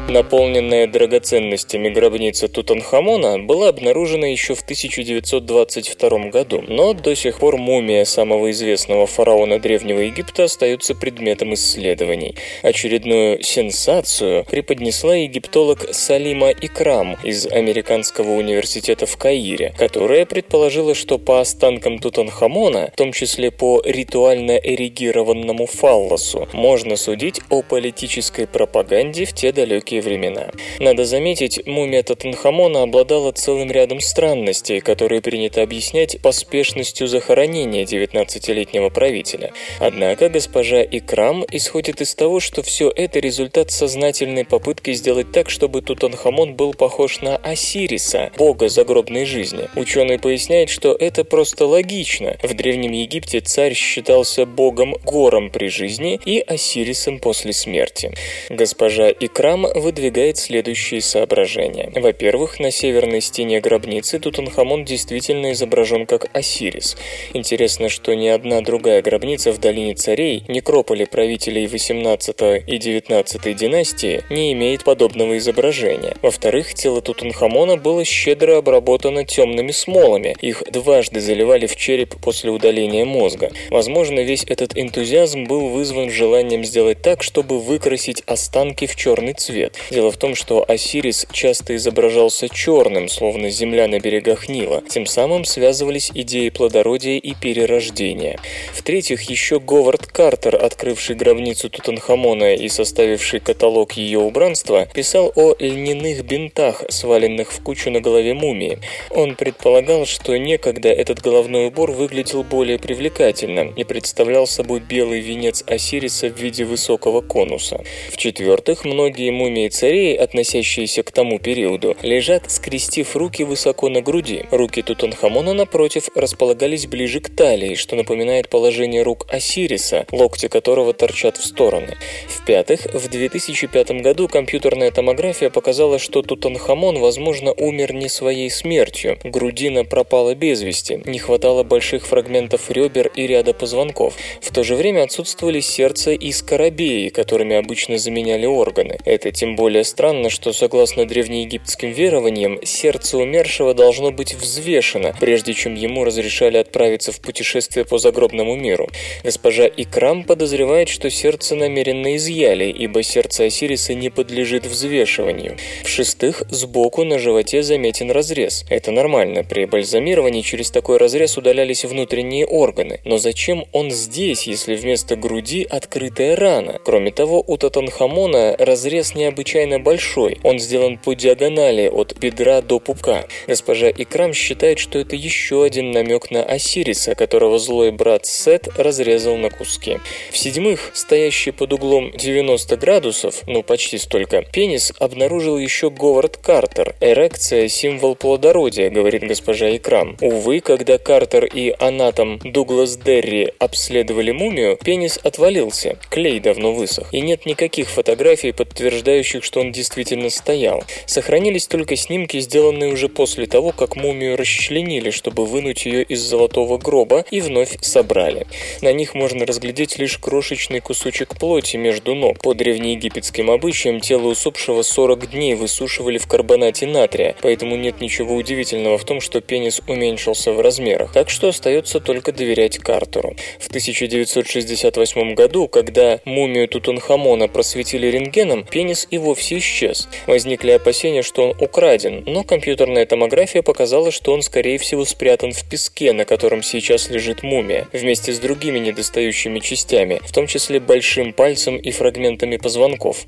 [0.09, 8.05] Наполненная драгоценностями гробница Тутанхамона была обнаружена еще в 1922 году, но до сих пор мумия
[8.05, 12.33] самого известного фараона Древнего Египта остается предметом исследований.
[12.63, 21.39] Очередную сенсацию преподнесла египтолог Салима Икрам из Американского университета в Каире, которая предположила, что по
[21.39, 29.33] останкам Тутанхамона, в том числе по ритуально эрегированному фаллосу, можно судить о политической пропаганде в
[29.33, 30.51] те далекие времена.
[30.79, 39.51] Надо заметить, мумия Тутанхамона обладала целым рядом странностей, которые принято объяснять поспешностью захоронения 19-летнего правителя.
[39.79, 45.81] Однако госпожа Икрам исходит из того, что все это результат сознательной попытки сделать так, чтобы
[45.81, 49.69] Тутанхамон был похож на Осириса, бога загробной жизни.
[49.75, 52.37] Ученый поясняет, что это просто логично.
[52.43, 58.13] В Древнем Египте царь считался богом гором при жизни и Осирисом после смерти.
[58.49, 61.91] Госпожа Икрам выдвигает следующие соображения.
[61.95, 66.95] Во-первых, на северной стене гробницы Тутанхамон действительно изображен как Осирис.
[67.33, 74.21] Интересно, что ни одна другая гробница в долине царей, некрополе правителей 18 и 19 династии,
[74.29, 76.15] не имеет подобного изображения.
[76.21, 80.35] Во-вторых, тело Тутанхамона было щедро обработано темными смолами.
[80.39, 83.49] Их дважды заливали в череп после удаления мозга.
[83.71, 89.78] Возможно, весь этот энтузиазм был вызван желанием сделать так, чтобы выкрасить останки в черный цвет.
[89.91, 94.83] Дело в том, что Осирис часто изображался черным, словно земля на берегах Нила.
[94.89, 98.39] Тем самым связывались идеи плодородия и перерождения.
[98.73, 106.25] В-третьих, еще Говард Картер, открывший гробницу Тутанхамона и составивший каталог ее убранства, писал о льняных
[106.25, 108.79] бинтах, сваленных в кучу на голове мумии.
[109.09, 115.63] Он предполагал, что некогда этот головной убор выглядел более привлекательно и представлял собой белый венец
[115.67, 117.83] Осириса в виде высокого конуса.
[118.11, 124.43] В-четвертых, многие мумии царей, относящиеся к тому периоду, лежат, скрестив руки высоко на груди.
[124.51, 131.37] Руки Тутанхамона, напротив, располагались ближе к талии, что напоминает положение рук Осириса, локти которого торчат
[131.37, 131.97] в стороны.
[132.27, 139.17] В-пятых, в 2005 году компьютерная томография показала, что Тутанхамон, возможно, умер не своей смертью.
[139.23, 144.15] Грудина пропала без вести, не хватало больших фрагментов ребер и ряда позвонков.
[144.41, 148.97] В то же время отсутствовали сердце и скоробеи, которыми обычно заменяли органы.
[149.05, 155.75] Это тем более странно, что, согласно древнеегипетским верованиям, сердце умершего должно быть взвешено, прежде чем
[155.75, 158.87] ему разрешали отправиться в путешествие по загробному миру.
[159.21, 165.57] Госпожа Икрам подозревает, что сердце намеренно изъяли, ибо сердце Осириса не подлежит взвешиванию.
[165.83, 168.63] В-шестых, сбоку на животе заметен разрез.
[168.69, 173.01] Это нормально, при бальзамировании через такой разрез удалялись внутренние органы.
[173.03, 176.79] Но зачем он здесь, если вместо груди открытая рана?
[176.85, 180.37] Кроме того, у Татанхамона разрез необычайно большой.
[180.43, 183.25] Он сделан по диагонали от бедра до пупка.
[183.47, 189.37] Госпожа Икрам считает, что это еще один намек на Осириса, которого злой брат Сет разрезал
[189.37, 189.99] на куски.
[190.31, 196.95] В-седьмых, стоящий под углом 90 градусов, ну почти столько, пенис обнаружил еще Говард Картер.
[196.99, 200.17] Эрекция– символ плодородия, говорит госпожа Икрам.
[200.19, 207.21] Увы, когда Картер и анатом Дуглас Дерри обследовали мумию, пенис отвалился, клей давно высох, и
[207.21, 210.83] нет никаких фотографий, подтверждающих, что он действительно стоял.
[211.05, 216.77] Сохранились только снимки, сделанные уже после того, как мумию расчленили, чтобы вынуть ее из золотого
[216.77, 218.47] гроба и вновь собрали.
[218.81, 222.41] На них можно разглядеть лишь крошечный кусочек плоти между ног.
[222.41, 228.97] По древнеегипетским обычаям тело усопшего 40 дней высушивали в карбонате натрия, поэтому нет ничего удивительного
[228.97, 231.13] в том, что пенис уменьшился в размерах.
[231.13, 233.35] Так что остается только доверять Картеру.
[233.59, 240.07] В 1968 году, когда мумию Тутанхамона просветили рентгеном, пенис и вовсе исчез.
[240.27, 245.69] Возникли опасения, что он украден, но компьютерная томография показала, что он скорее всего спрятан в
[245.69, 251.33] песке, на котором сейчас лежит мумия, вместе с другими недостающими частями, в том числе большим
[251.33, 253.25] пальцем и фрагментами позвонков.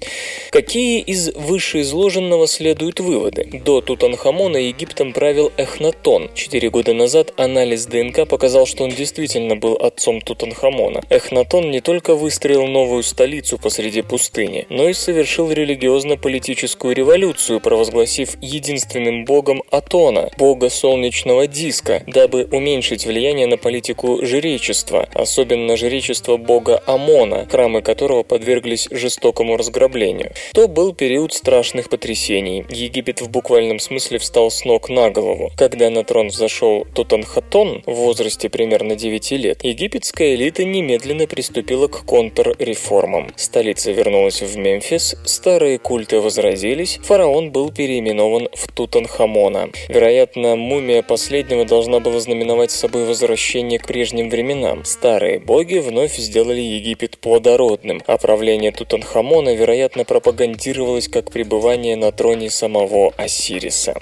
[0.49, 3.61] Какие из вышеизложенного следуют выводы?
[3.65, 6.29] До Тутанхамона Египтом правил Эхнатон.
[6.33, 11.01] Четыре года назад анализ ДНК показал, что он действительно был отцом Тутанхамона.
[11.09, 15.47] Эхнатон не только выстроил новую столицу посреди пустыни, но и совершил
[15.81, 25.09] религиозно-политическую революцию, провозгласив единственным богом Атона, бога солнечного диска, дабы уменьшить влияние на политику жречества,
[25.13, 30.33] особенно жречество бога Амона, храмы которого подверглись жестокому разграблению.
[30.53, 32.63] То был период страшных потрясений.
[32.69, 35.51] Египет в буквальном смысле встал с ног на голову.
[35.57, 42.05] Когда на трон взошел Тутанхатон в возрасте примерно 9 лет, египетская элита немедленно приступила к
[42.05, 43.31] контрреформам.
[43.35, 49.69] Столица вернулась в Мемфис, старые культы возразились, фараон был переименован в Тутанхамона.
[49.89, 54.85] Вероятно, мумия последнего должна была знаменовать собой возвращение к прежним временам.
[54.85, 62.49] Старые боги вновь сделали Египет плодородным, а правление Тутанхамона, вероятно, пропагандировалось как пребывание на троне
[62.49, 63.95] самого Осириса.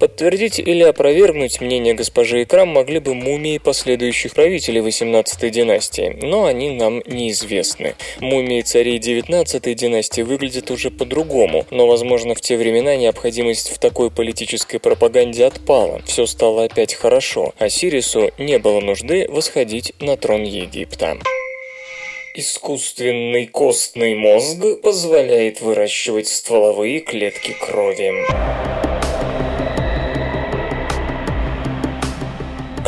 [0.00, 6.70] Подтвердить или опровергнуть мнение госпожи Икрам могли бы мумии последующих правителей 18 династии, но они
[6.70, 7.94] нам неизвестны.
[8.20, 14.10] Мумии царей 19 династии выглядят уже по-другому, но, возможно, в те времена необходимость в такой
[14.10, 16.02] политической пропаганде отпала.
[16.04, 17.54] Все стало опять хорошо.
[17.58, 21.16] Осирису не было нужды восходить на трон Египта.
[22.34, 28.12] Искусственный костный мозг позволяет выращивать стволовые клетки крови.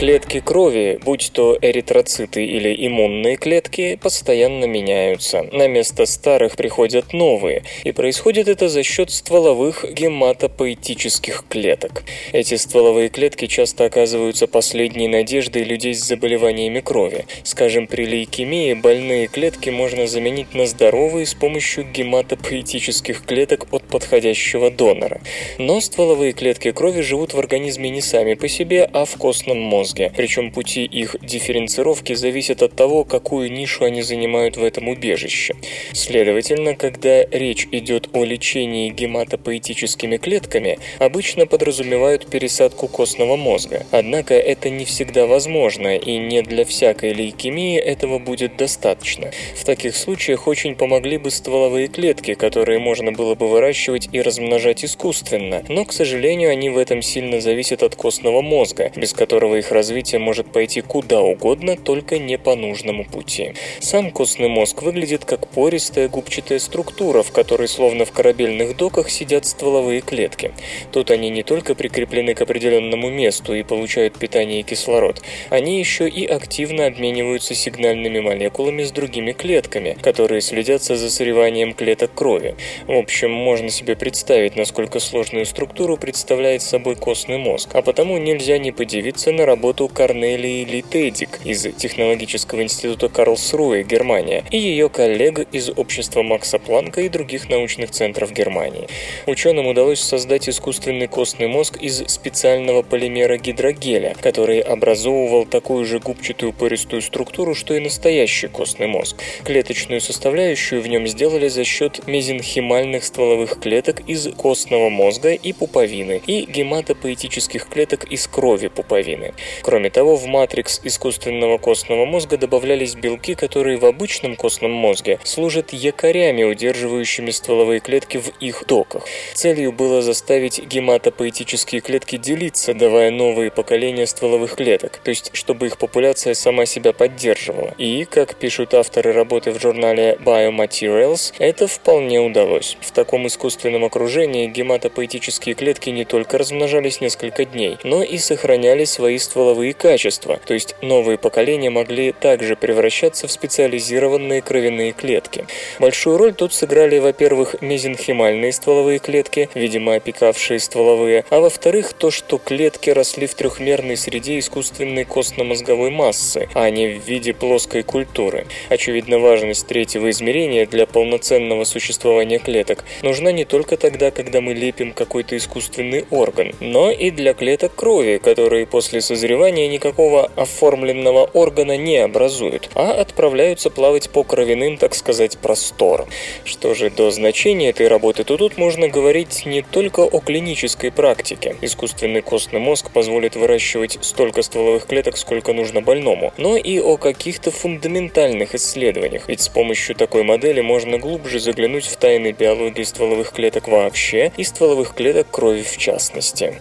[0.00, 5.42] Клетки крови, будь то эритроциты или иммунные клетки, постоянно меняются.
[5.52, 12.04] На место старых приходят новые, и происходит это за счет стволовых гематопоэтических клеток.
[12.32, 17.26] Эти стволовые клетки часто оказываются последней надеждой людей с заболеваниями крови.
[17.42, 24.70] Скажем, при лейкемии больные клетки можно заменить на здоровые с помощью гематопоэтических клеток от подходящего
[24.70, 25.20] донора.
[25.58, 29.89] Но стволовые клетки крови живут в организме не сами по себе, а в костном мозге.
[30.16, 35.55] Причем пути их дифференцировки зависят от того, какую нишу они занимают в этом убежище.
[35.92, 43.87] Следовательно, когда речь идет о лечении гематопоэтическими клетками, обычно подразумевают пересадку костного мозга.
[43.90, 49.31] Однако это не всегда возможно, и не для всякой лейкемии этого будет достаточно.
[49.55, 54.85] В таких случаях очень помогли бы стволовые клетки, которые можно было бы выращивать и размножать
[54.85, 59.70] искусственно, но, к сожалению, они в этом сильно зависят от костного мозга, без которого их
[59.80, 63.54] развитие может пойти куда угодно, только не по нужному пути.
[63.78, 69.46] Сам костный мозг выглядит как пористая губчатая структура, в которой словно в корабельных доках сидят
[69.46, 70.52] стволовые клетки.
[70.92, 76.06] Тут они не только прикреплены к определенному месту и получают питание и кислород, они еще
[76.06, 82.54] и активно обмениваются сигнальными молекулами с другими клетками, которые следят за засореванием клеток крови.
[82.86, 88.58] В общем, можно себе представить, насколько сложную структуру представляет собой костный мозг, а потому нельзя
[88.58, 95.70] не подивиться на работу Корнелии Литедик из Технологического института Карлсруэ, Германия, и ее коллег из
[95.70, 98.88] Общества Макса Планка и других научных центров Германии.
[99.26, 106.52] Ученым удалось создать искусственный костный мозг из специального полимера гидрогеля, который образовывал такую же губчатую
[106.52, 109.16] пористую структуру, что и настоящий костный мозг.
[109.44, 116.20] Клеточную составляющую в нем сделали за счет мезенхимальных стволовых клеток из костного мозга и пуповины
[116.26, 119.35] и гематопоэтических клеток из крови пуповины.
[119.62, 125.73] Кроме того, в матрикс искусственного костного мозга добавлялись белки, которые в обычном костном мозге служат
[125.73, 129.05] якорями, удерживающими стволовые клетки в их доках.
[129.35, 135.79] Целью было заставить гематопоэтические клетки делиться, давая новые поколения стволовых клеток, то есть чтобы их
[135.79, 137.75] популяция сама себя поддерживала.
[137.77, 142.77] И, как пишут авторы работы в журнале Biomaterials, это вполне удалось.
[142.81, 149.18] В таком искусственном окружении гематопоэтические клетки не только размножались несколько дней, но и сохраняли свои
[149.18, 149.39] стволовые
[149.81, 155.46] качества, то есть новые поколения могли также превращаться в специализированные кровяные клетки.
[155.79, 162.38] Большую роль тут сыграли, во-первых, мезенхимальные стволовые клетки, видимо, опекавшие стволовые, а во-вторых, то, что
[162.38, 168.46] клетки росли в трехмерной среде искусственной костно-мозговой массы, а не в виде плоской культуры.
[168.68, 174.92] Очевидно, важность третьего измерения для полноценного существования клеток нужна не только тогда, когда мы лепим
[174.92, 181.98] какой-то искусственный орган, но и для клеток крови, которые после созревания никакого оформленного органа не
[181.98, 186.08] образуют, а отправляются плавать по кровяным, так сказать, просторам.
[186.44, 191.56] Что же до значения этой работы, то тут можно говорить не только о клинической практике.
[191.60, 197.50] Искусственный костный мозг позволит выращивать столько стволовых клеток, сколько нужно больному, но и о каких-то
[197.50, 203.68] фундаментальных исследованиях, ведь с помощью такой модели можно глубже заглянуть в тайны биологии стволовых клеток
[203.68, 206.58] вообще и стволовых клеток крови в частности.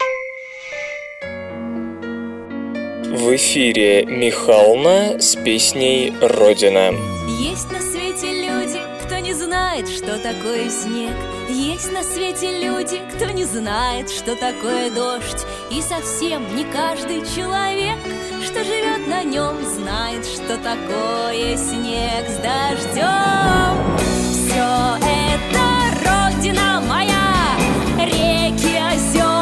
[3.12, 6.94] В эфире Михална с песней «Родина».
[7.40, 11.16] Есть на свете люди, кто не знает, что такое снег.
[11.50, 15.44] Есть на свете люди, кто не знает, что такое дождь.
[15.72, 17.98] И совсем не каждый человек,
[18.46, 23.98] что живет на нем, знает, что такое снег с дождем.
[24.30, 25.66] Все это
[26.06, 27.58] родина моя,
[27.98, 29.39] реки, озера,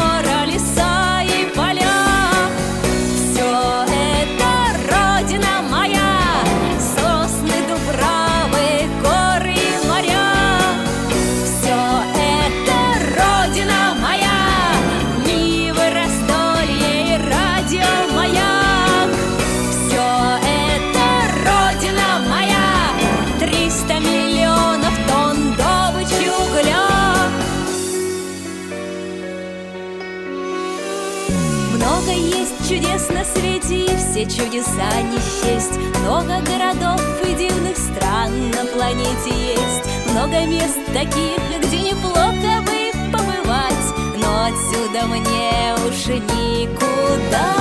[32.68, 35.78] чудес на свете, и все чудеса не счесть.
[36.02, 40.12] Много городов и дивных стран на планете есть.
[40.12, 43.88] Много мест таких, где неплохо бы побывать,
[44.18, 47.54] но отсюда мне уж никуда.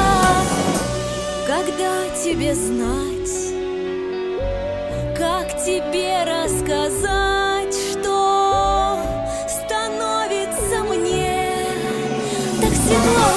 [1.47, 3.55] Когда тебе знать,
[5.17, 8.99] как тебе рассказать, что
[9.47, 11.53] становится мне
[12.61, 13.29] так светло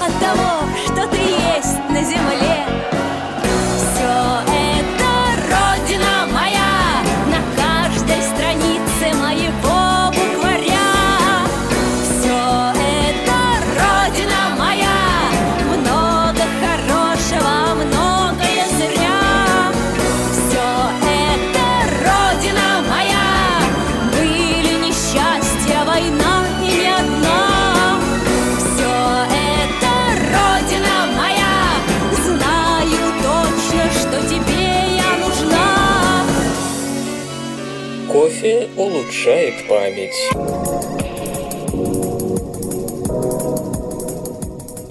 [0.00, 0.59] от того,
[2.02, 2.49] что ты
[39.20, 40.59] улучшает память.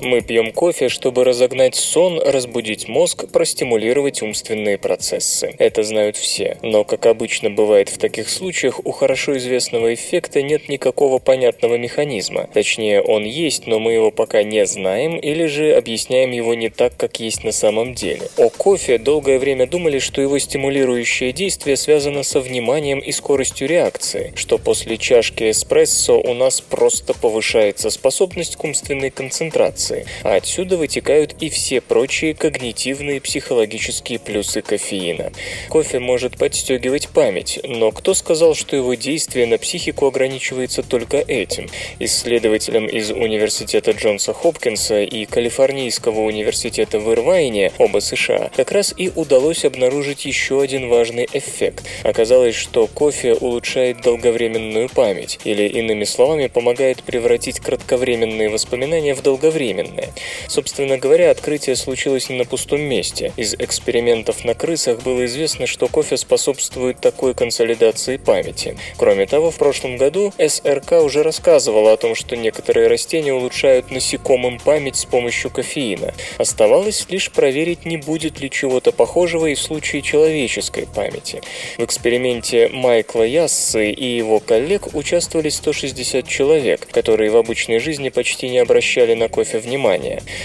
[0.10, 5.53] Мы пьем кофе, чтобы разогнать сон, разбудить мозг, простимулировать умственные процессы.
[5.60, 6.57] Это знают все.
[6.64, 12.49] Но, как обычно бывает в таких случаях, у хорошо известного эффекта нет никакого понятного механизма.
[12.51, 16.97] Точнее, он есть, но мы его пока не знаем или же объясняем его не так,
[16.97, 18.32] как есть на самом деле.
[18.36, 24.34] О кофе долгое время думали, что его стимулирующее действие связано со вниманием и скоростью реакции,
[24.36, 30.77] что после чашки эспрессо у нас просто повышается способность к умственной концентрации информации, а отсюда
[30.77, 35.31] вытекают и все прочие когнитивные психологические плюсы кофеина.
[35.69, 41.67] Кофе может подстегивать память, но кто сказал, что его действие на психику ограничивается только этим?
[41.99, 49.11] Исследователям из Университета Джонса Хопкинса и Калифорнийского университета в Ирвайне, оба США, как раз и
[49.15, 51.85] удалось обнаружить еще один важный эффект.
[52.03, 59.88] Оказалось, что кофе улучшает долговременную память, или, иными словами, помогает превратить кратковременные воспоминания в долговременные
[59.89, 60.13] беременная.
[60.47, 63.33] Собственно говоря, открытие случилось не на пустом месте.
[63.37, 68.77] Из экспериментов на крысах было известно, что кофе способствует такой консолидации памяти.
[68.97, 74.59] Кроме того, в прошлом году СРК уже рассказывала о том, что некоторые растения улучшают насекомым
[74.59, 76.13] память с помощью кофеина.
[76.37, 81.41] Оставалось лишь проверить, не будет ли чего-то похожего и в случае человеческой памяти.
[81.77, 88.49] В эксперименте Майкла Яссы и его коллег участвовали 160 человек, которые в обычной жизни почти
[88.49, 89.78] не обращали на кофе внимания.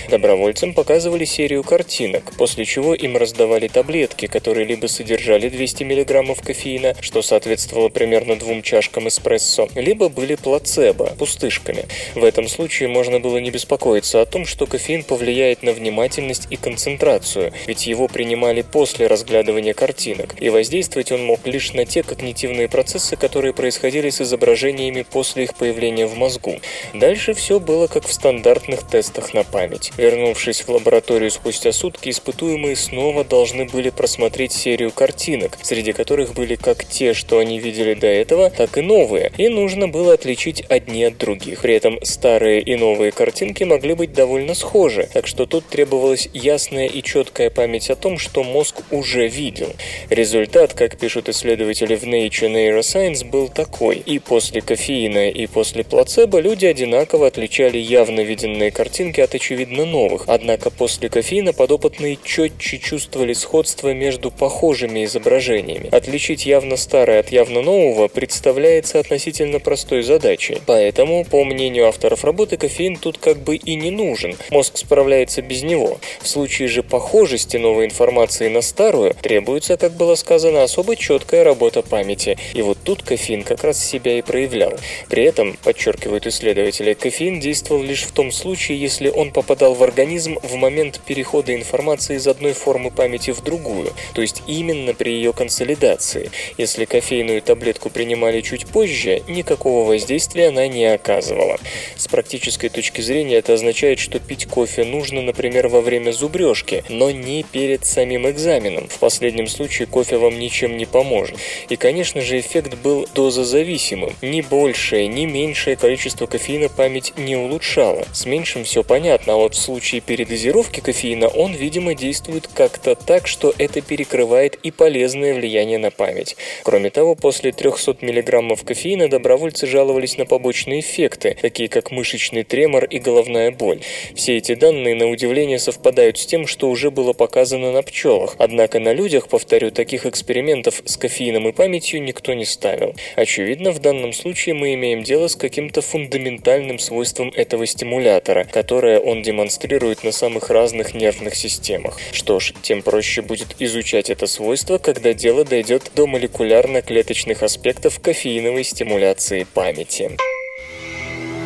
[0.09, 6.95] Добровольцам показывали серию картинок, после чего им раздавали таблетки, которые либо содержали 200 мг кофеина,
[7.01, 11.85] что соответствовало примерно двум чашкам эспрессо, либо были плацебо, пустышками.
[12.15, 16.57] В этом случае можно было не беспокоиться о том, что кофеин повлияет на внимательность и
[16.57, 22.69] концентрацию, ведь его принимали после разглядывания картинок, и воздействовать он мог лишь на те когнитивные
[22.69, 26.61] процессы, которые происходили с изображениями после их появления в мозгу.
[26.93, 29.93] Дальше все было как в стандартных тестах тестах на память.
[29.97, 36.57] Вернувшись в лабораторию спустя сутки, испытуемые снова должны были просмотреть серию картинок, среди которых были
[36.57, 41.05] как те, что они видели до этого, так и новые, и нужно было отличить одни
[41.05, 41.63] от других.
[41.63, 46.87] При этом старые и новые картинки могли быть довольно схожи, так что тут требовалась ясная
[46.87, 49.69] и четкая память о том, что мозг уже видел.
[50.11, 53.97] Результат, как пишут исследователи в Nature Neuroscience, был такой.
[53.97, 59.85] И после кофеина, и после плацебо люди одинаково отличали явно виденные картинки картинки от очевидно
[59.85, 65.91] новых, однако после кофеина подопытные четче чувствовали сходство между похожими изображениями.
[65.93, 70.59] Отличить явно старое от явно нового представляется относительно простой задачей.
[70.65, 74.37] Поэтому, по мнению авторов работы, кофеин тут как бы и не нужен.
[74.51, 75.99] Мозг справляется без него.
[76.23, 81.83] В случае же похожести новой информации на старую, требуется, как было сказано, особо четкая работа
[81.83, 82.39] памяти.
[82.55, 84.73] И вот тут кофеин как раз себя и проявлял.
[85.11, 90.39] При этом, подчеркивают исследователи, кофеин действовал лишь в том случае, если он попадал в организм
[90.43, 95.33] в момент перехода информации из одной формы памяти в другую, то есть именно при ее
[95.33, 96.31] консолидации.
[96.59, 101.59] Если кофейную таблетку принимали чуть позже, никакого воздействия она не оказывала.
[101.97, 107.11] С практической точки зрения это означает, что пить кофе нужно, например, во время зубрежки, но
[107.11, 108.89] не перед самим экзаменом.
[108.89, 111.37] В последнем случае кофе вам ничем не поможет.
[111.69, 114.15] И, конечно же, эффект был дозозависимым.
[114.23, 118.07] Ни большее, ни меньшее количество кофеина память не улучшало.
[118.13, 123.27] С меньшим все понятно, а вот в случае передозировки кофеина он, видимо, действует как-то так,
[123.27, 126.37] что это перекрывает и полезное влияние на память.
[126.63, 132.85] Кроме того, после 300 мг кофеина добровольцы жаловались на побочные эффекты, такие как мышечный тремор
[132.85, 133.81] и головная боль.
[134.15, 138.37] Все эти данные, на удивление, совпадают с тем, что уже было показано на пчелах.
[138.39, 142.95] Однако на людях, повторю, таких экспериментов с кофеином и памятью никто не ставил.
[143.17, 148.45] Очевидно, в данном случае мы имеем дело с каким-то фундаментальным свойством этого стимулятора,
[148.75, 151.97] которое он демонстрирует на самых разных нервных системах.
[152.11, 158.65] Что ж, тем проще будет изучать это свойство, когда дело дойдет до молекулярно-клеточных аспектов кофеиновой
[158.65, 160.11] стимуляции памяти.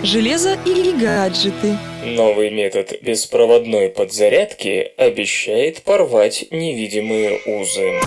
[0.02, 1.76] железо и гаджеты.
[2.06, 8.00] Новый метод беспроводной подзарядки обещает порвать невидимые узы.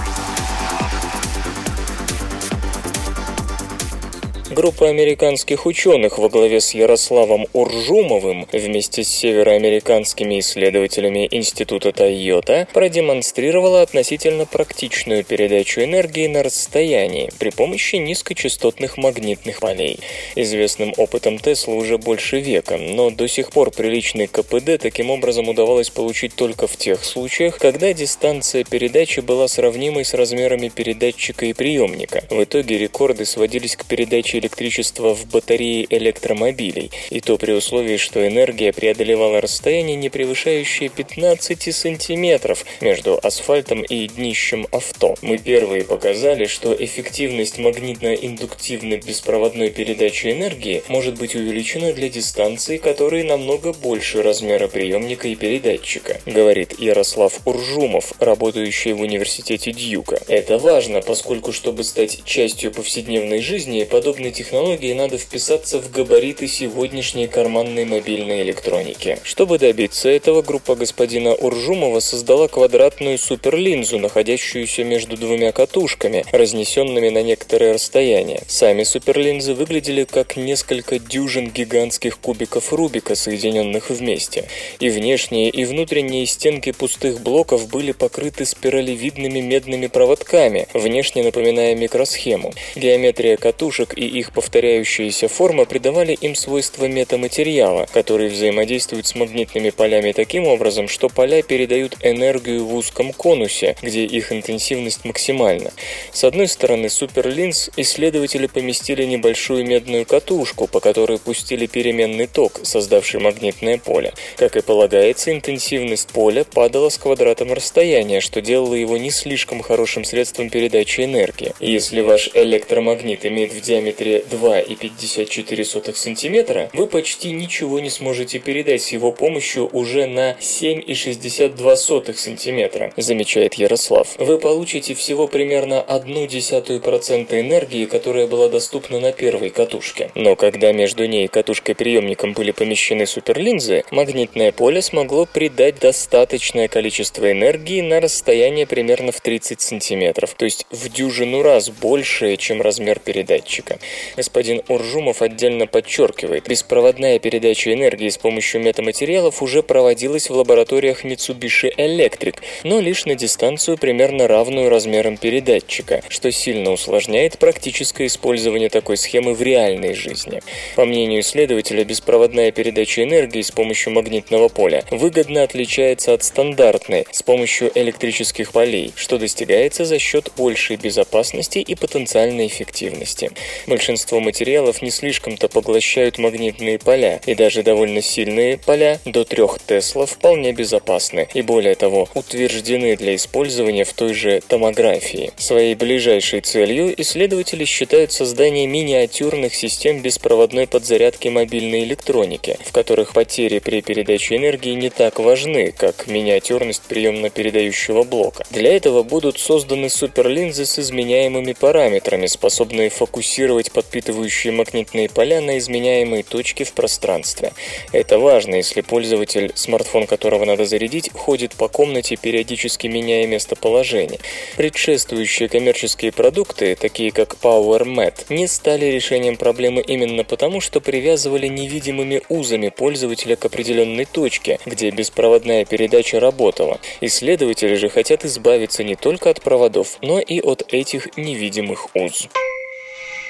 [4.51, 13.81] Группа американских ученых во главе с Ярославом Уржумовым вместе с североамериканскими исследователями Института Тойота продемонстрировала
[13.81, 19.99] относительно практичную передачу энергии на расстоянии при помощи низкочастотных магнитных полей.
[20.35, 25.89] Известным опытом Тесла уже больше века, но до сих пор приличный КПД таким образом удавалось
[25.89, 32.25] получить только в тех случаях, когда дистанция передачи была сравнимой с размерами передатчика и приемника.
[32.29, 38.27] В итоге рекорды сводились к передаче электричества в батареи электромобилей, и то при условии, что
[38.27, 45.15] энергия преодолевала расстояние, не превышающее 15 сантиметров между асфальтом и днищем авто.
[45.21, 53.23] Мы первые показали, что эффективность магнитно-индуктивной беспроводной передачи энергии может быть увеличена для дистанций, которые
[53.23, 60.19] намного больше размера приемника и передатчика, говорит Ярослав Уржумов, работающий в университете Дьюка.
[60.27, 66.47] Это важно, поскольку чтобы стать частью повседневной жизни, подобные подобной технологии надо вписаться в габариты
[66.47, 69.19] сегодняшней карманной мобильной электроники.
[69.23, 77.21] Чтобы добиться этого, группа господина Уржумова создала квадратную суперлинзу, находящуюся между двумя катушками, разнесенными на
[77.21, 78.41] некоторое расстояние.
[78.47, 84.45] Сами суперлинзы выглядели как несколько дюжин гигантских кубиков Рубика, соединенных вместе.
[84.79, 92.53] И внешние, и внутренние стенки пустых блоков были покрыты спиралевидными медными проводками, внешне напоминая микросхему.
[92.75, 100.13] Геометрия катушек и их повторяющиеся формы придавали им свойства метаматериала, которые взаимодействуют с магнитными полями
[100.13, 105.71] таким образом, что поля передают энергию в узком конусе, где их интенсивность максимальна.
[106.13, 113.19] С одной стороны суперлинз исследователи поместили небольшую медную катушку, по которой пустили переменный ток, создавший
[113.19, 114.13] магнитное поле.
[114.37, 120.05] Как и полагается, интенсивность поля падала с квадратом расстояния, что делало его не слишком хорошим
[120.05, 121.53] средством передачи энергии.
[121.59, 128.81] Если ваш электромагнит имеет в диаметре диаметре 2,54 см, вы почти ничего не сможете передать
[128.81, 134.15] с его помощью уже на 7,62 см, замечает Ярослав.
[134.17, 140.11] Вы получите всего примерно 0,1% энергии, которая была доступна на первой катушке.
[140.15, 147.31] Но когда между ней и катушкой-приемником были помещены суперлинзы, магнитное поле смогло придать достаточное количество
[147.31, 152.99] энергии на расстояние примерно в 30 см, то есть в дюжину раз большее, чем размер
[152.99, 153.79] передатчика.
[154.17, 161.73] Господин Уржумов отдельно подчеркивает, беспроводная передача энергии с помощью метаматериалов уже проводилась в лабораториях Mitsubishi
[161.77, 168.97] Electric, но лишь на дистанцию примерно равную размерам передатчика, что сильно усложняет практическое использование такой
[168.97, 170.41] схемы в реальной жизни.
[170.75, 177.23] По мнению исследователя, беспроводная передача энергии с помощью магнитного поля выгодно отличается от стандартной с
[177.23, 183.31] помощью электрических полей, что достигается за счет большей безопасности и потенциальной эффективности.
[183.67, 190.05] Большинство материалов не слишком-то поглощают магнитные поля, и даже довольно сильные поля до 3 Тесла
[190.05, 195.31] вполне безопасны и более того утверждены для использования в той же томографии.
[195.37, 203.59] Своей ближайшей целью исследователи считают создание миниатюрных систем беспроводной подзарядки мобильной электроники, в которых потери
[203.59, 208.43] при передаче энергии не так важны, как миниатюрность приемно-передающего блока.
[208.51, 216.21] Для этого будут созданы суперлинзы с изменяемыми параметрами, способные фокусировать подпитывающие магнитные поля на изменяемые
[216.21, 217.51] точки в пространстве.
[217.91, 224.19] Это важно, если пользователь, смартфон которого надо зарядить, ходит по комнате, периодически меняя местоположение.
[224.55, 232.21] Предшествующие коммерческие продукты, такие как PowerMat, не стали решением проблемы именно потому, что привязывали невидимыми
[232.29, 236.79] узами пользователя к определенной точке, где беспроводная передача работала.
[237.01, 242.27] Исследователи же хотят избавиться не только от проводов, но и от этих невидимых уз.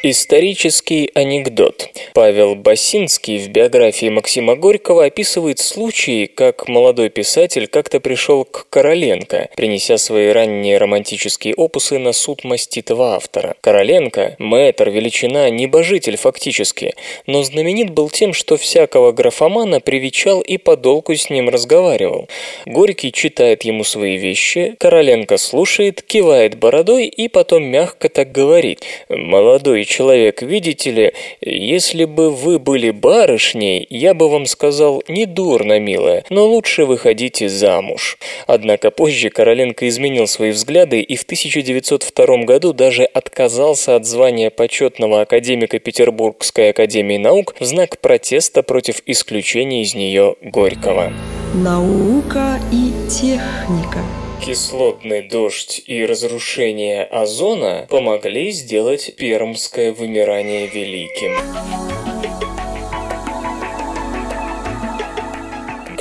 [0.04, 1.90] Исторический анекдот.
[2.16, 9.50] Павел Басинский в биографии Максима Горького описывает случай, как молодой писатель как-то пришел к Короленко,
[9.56, 13.56] принеся свои ранние романтические опусы на суд маститого автора.
[13.62, 16.96] Короленко– мэтр, величина, небожитель фактически,
[17.28, 22.28] но знаменит был тем, что всякого графомана привечал и подолгу с ним разговаривал.
[22.66, 29.86] Горький читает ему свои вещи, Короленко слушает, кивает бородой и потом мягко так говорит «Молодой
[29.92, 36.24] человек, видите ли, если бы вы были барышней, я бы вам сказал, не дурно, милая,
[36.30, 38.18] но лучше выходите замуж».
[38.48, 45.22] Однако позже Короленко изменил свои взгляды и в 1902 году даже отказался от звания почетного
[45.22, 51.12] академика Петербургской академии наук в знак протеста против исключения из нее Горького.
[51.54, 54.00] Наука и техника.
[54.44, 62.01] Кислотный дождь и разрушение озона помогли сделать пермское вымирание великим.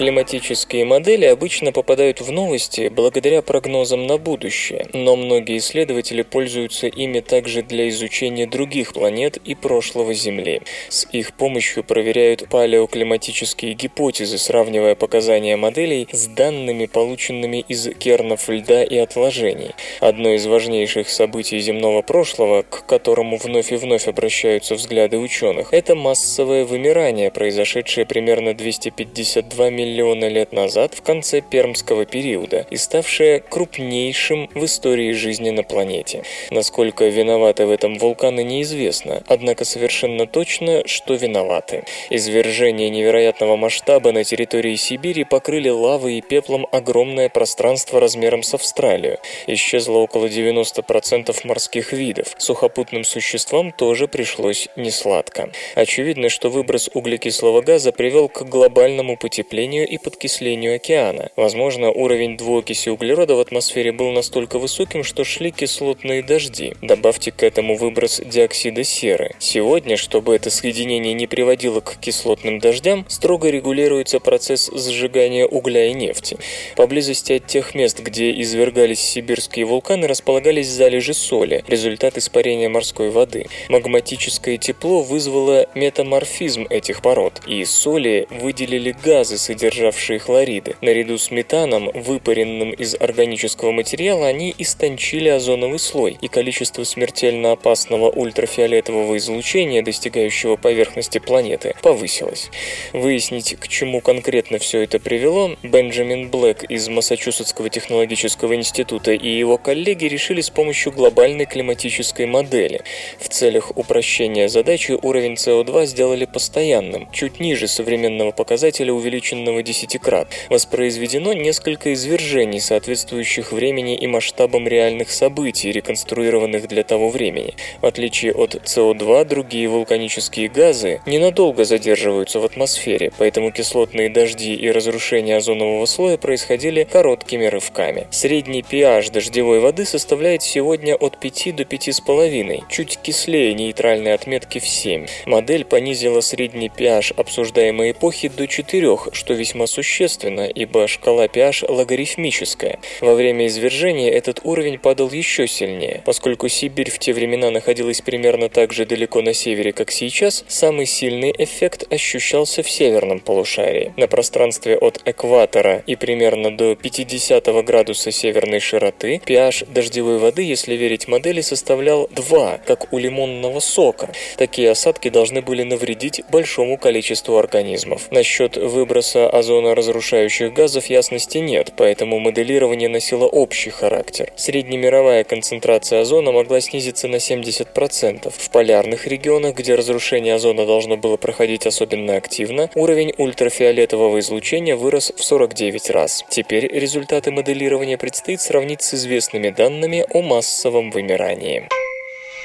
[0.01, 7.21] Климатические модели обычно попадают в новости благодаря прогнозам на будущее, но многие исследователи пользуются ими
[7.21, 10.63] также для изучения других планет и прошлого Земли.
[10.89, 18.83] С их помощью проверяют палеоклиматические гипотезы, сравнивая показания моделей с данными, полученными из кернов льда
[18.83, 19.73] и отложений.
[20.01, 25.95] Одно из важнейших событий земного прошлого, к которому вновь и вновь обращаются взгляды ученых, это
[25.95, 33.41] массовое вымирание, произошедшее примерно 252 миллиона миллиона лет назад в конце пермского периода и ставшее
[33.41, 36.23] крупнейшим в истории жизни на планете.
[36.51, 41.85] Насколько виноваты в этом вулканы неизвестно, однако совершенно точно, что виноваты.
[42.09, 49.19] Извержения невероятного масштаба на территории Сибири покрыли лавой и пеплом огромное пространство размером с Австралию.
[49.47, 52.35] Исчезло около 90% морских видов.
[52.39, 55.51] Сухопутным существам тоже пришлось несладко.
[55.75, 61.31] Очевидно, что выброс углекислого газа привел к глобальному потеплению загрязнению и подкислению океана.
[61.37, 66.75] Возможно, уровень двуокиси углерода в атмосфере был настолько высоким, что шли кислотные дожди.
[66.83, 69.35] Добавьте к этому выброс диоксида серы.
[69.39, 75.95] Сегодня, чтобы это соединение не приводило к кислотным дождям, строго регулируется процесс сжигания угля и
[75.95, 76.37] нефти.
[76.77, 83.47] Поблизости от тех мест, где извергались сибирские вулканы, располагались залежи соли, результат испарения морской воды.
[83.69, 90.77] Магматическое тепло вызвало метаморфизм этих пород, и из соли выделили газы, содержащие содержавшие хлориды.
[90.81, 98.09] Наряду с метаном, выпаренным из органического материала, они истончили озоновый слой, и количество смертельно опасного
[98.11, 102.51] ультрафиолетового излучения, достигающего поверхности планеты, повысилось.
[102.95, 109.59] Выяснить, к чему конкретно все это привело, Бенджамин Блэк из Массачусетского технологического института и его
[109.59, 112.81] коллеги решили с помощью глобальной климатической модели.
[113.19, 120.29] В целях упрощения задачи уровень СО2 сделали постоянным, чуть ниже современного показателя увеличенного в десятикрат.
[120.49, 127.55] Воспроизведено несколько извержений, соответствующих времени и масштабам реальных событий, реконструированных для того времени.
[127.81, 134.71] В отличие от СО2, другие вулканические газы ненадолго задерживаются в атмосфере, поэтому кислотные дожди и
[134.71, 138.07] разрушение озонового слоя происходили короткими рывками.
[138.11, 144.67] Средний pH дождевой воды составляет сегодня от 5 до 5,5, чуть кислее нейтральной отметки в
[144.67, 145.07] 7.
[145.27, 152.79] Модель понизила средний pH обсуждаемой эпохи до 4, что весьма существенно, ибо шкала pH логарифмическая.
[153.01, 156.03] Во время извержения этот уровень падал еще сильнее.
[156.05, 160.85] Поскольку Сибирь в те времена находилась примерно так же далеко на севере, как сейчас, самый
[160.85, 163.95] сильный эффект ощущался в северном полушарии.
[163.97, 170.75] На пространстве от экватора и примерно до 50 градуса северной широты pH дождевой воды, если
[170.75, 174.11] верить модели, составлял 2, как у лимонного сока.
[174.37, 178.11] Такие осадки должны были навредить большому количеству организмов.
[178.11, 184.33] Насчет выброса озоноразрушающих газов ясности нет, поэтому моделирование носило общий характер.
[184.37, 188.33] Среднемировая концентрация озона могла снизиться на 70%.
[188.37, 195.13] В полярных регионах, где разрушение озона должно было проходить особенно активно, уровень ультрафиолетового излучения вырос
[195.17, 196.25] в 49 раз.
[196.29, 201.69] Теперь результаты моделирования предстоит сравнить с известными данными о массовом вымирании.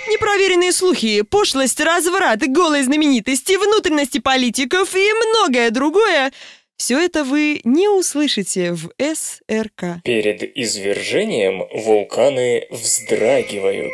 [0.07, 6.31] Непроверенные слухи, пошлость, разврат, голые знаменитости, внутренности политиков и многое другое
[6.77, 10.01] все это вы не услышите в СРК.
[10.03, 13.91] Перед извержением вулканы вздрагивают.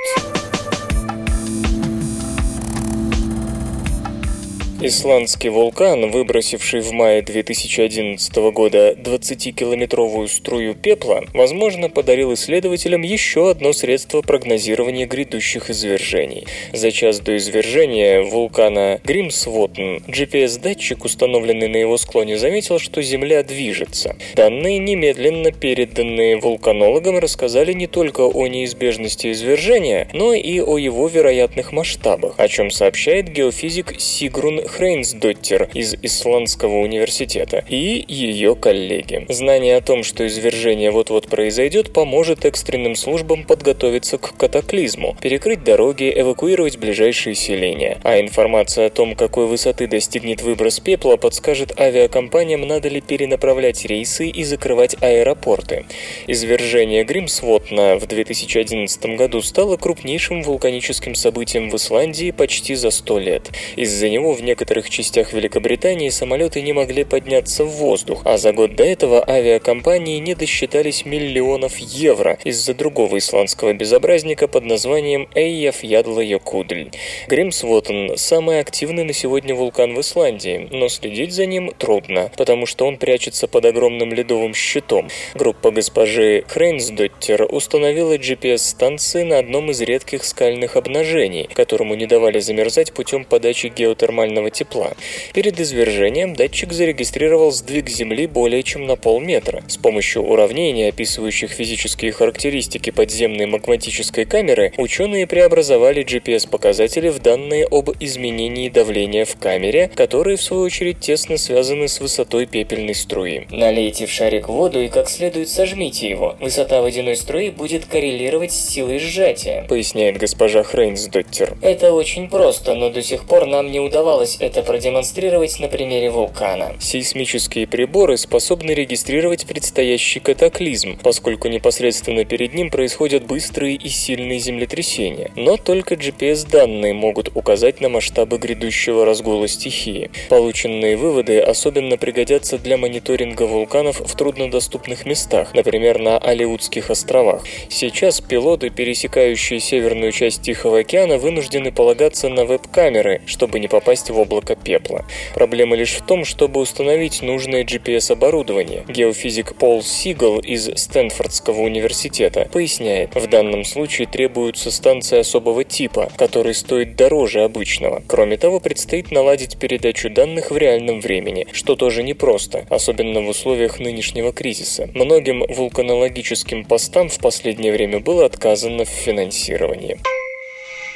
[4.83, 13.73] Исландский вулкан, выбросивший в мае 2011 года 20-километровую струю пепла, возможно, подарил исследователям еще одно
[13.73, 16.47] средство прогнозирования грядущих извержений.
[16.73, 24.15] За час до извержения вулкана Гримсвотн GPS-датчик, установленный на его склоне, заметил, что Земля движется.
[24.35, 31.71] Данные, немедленно переданные вулканологам, рассказали не только о неизбежности извержения, но и о его вероятных
[31.71, 39.25] масштабах, о чем сообщает геофизик Сигрун Хрейнсдоттер из Исландского университета и ее коллеги.
[39.27, 46.11] Знание о том, что извержение вот-вот произойдет, поможет экстренным службам подготовиться к катаклизму, перекрыть дороги,
[46.15, 47.99] эвакуировать ближайшие селения.
[48.03, 54.29] А информация о том, какой высоты достигнет выброс пепла, подскажет авиакомпаниям, надо ли перенаправлять рейсы
[54.29, 55.85] и закрывать аэропорты.
[56.27, 63.49] Извержение Гримсвотна в 2011 году стало крупнейшим вулканическим событием в Исландии почти за 100 лет.
[63.75, 68.75] Из-за него в некоторых частях Великобритании самолеты не могли подняться в воздух, а за год
[68.75, 76.19] до этого авиакомпании не досчитались миллионов евро из-за другого исландского безобразника под названием Эйяф Ядла
[76.19, 76.91] Йокудль.
[77.27, 82.85] Гримсвотен– самый активный на сегодня вулкан в Исландии, но следить за ним трудно, потому что
[82.85, 85.09] он прячется под огромным ледовым щитом.
[85.33, 92.93] Группа госпожи Крейнсдоттер установила GPS-станции на одном из редких скальных обнажений, которому не давали замерзать
[92.93, 94.91] путем подачи геотермального тепла.
[95.33, 99.63] Перед извержением датчик зарегистрировал сдвиг Земли более чем на полметра.
[99.67, 107.89] С помощью уравнений, описывающих физические характеристики подземной магматической камеры, ученые преобразовали GPS-показатели в данные об
[107.99, 113.47] изменении давления в камере, которые, в свою очередь, тесно связаны с высотой пепельной струи.
[113.49, 116.35] Налейте в шарик воду и как следует сожмите его.
[116.39, 121.57] Высота водяной струи будет коррелировать с силой сжатия, поясняет госпожа Хрейнсдоттер.
[121.61, 126.75] Это очень просто, но до сих пор нам не удавалось это продемонстрировать на примере вулкана.
[126.79, 135.31] Сейсмические приборы способны регистрировать предстоящий катаклизм, поскольку непосредственно перед ним происходят быстрые и сильные землетрясения.
[135.35, 140.09] Но только GPS-данные могут указать на масштабы грядущего разгула стихии.
[140.29, 147.43] Полученные выводы особенно пригодятся для мониторинга вулканов в труднодоступных местах, например, на Алиутских островах.
[147.69, 154.19] Сейчас пилоты, пересекающие северную часть Тихого океана, вынуждены полагаться на веб-камеры, чтобы не попасть в
[154.21, 155.05] облако пепла.
[155.33, 158.83] Проблема лишь в том, чтобы установить нужное GPS-оборудование.
[158.87, 166.53] Геофизик Пол Сигал из Стэнфордского университета поясняет, в данном случае требуются станции особого типа, который
[166.53, 168.03] стоит дороже обычного.
[168.07, 173.79] Кроме того, предстоит наладить передачу данных в реальном времени, что тоже непросто, особенно в условиях
[173.79, 174.89] нынешнего кризиса.
[174.93, 179.97] Многим вулканологическим постам в последнее время было отказано в финансировании.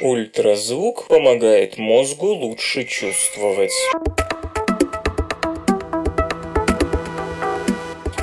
[0.00, 3.72] Ультразвук помогает мозгу лучше чувствовать.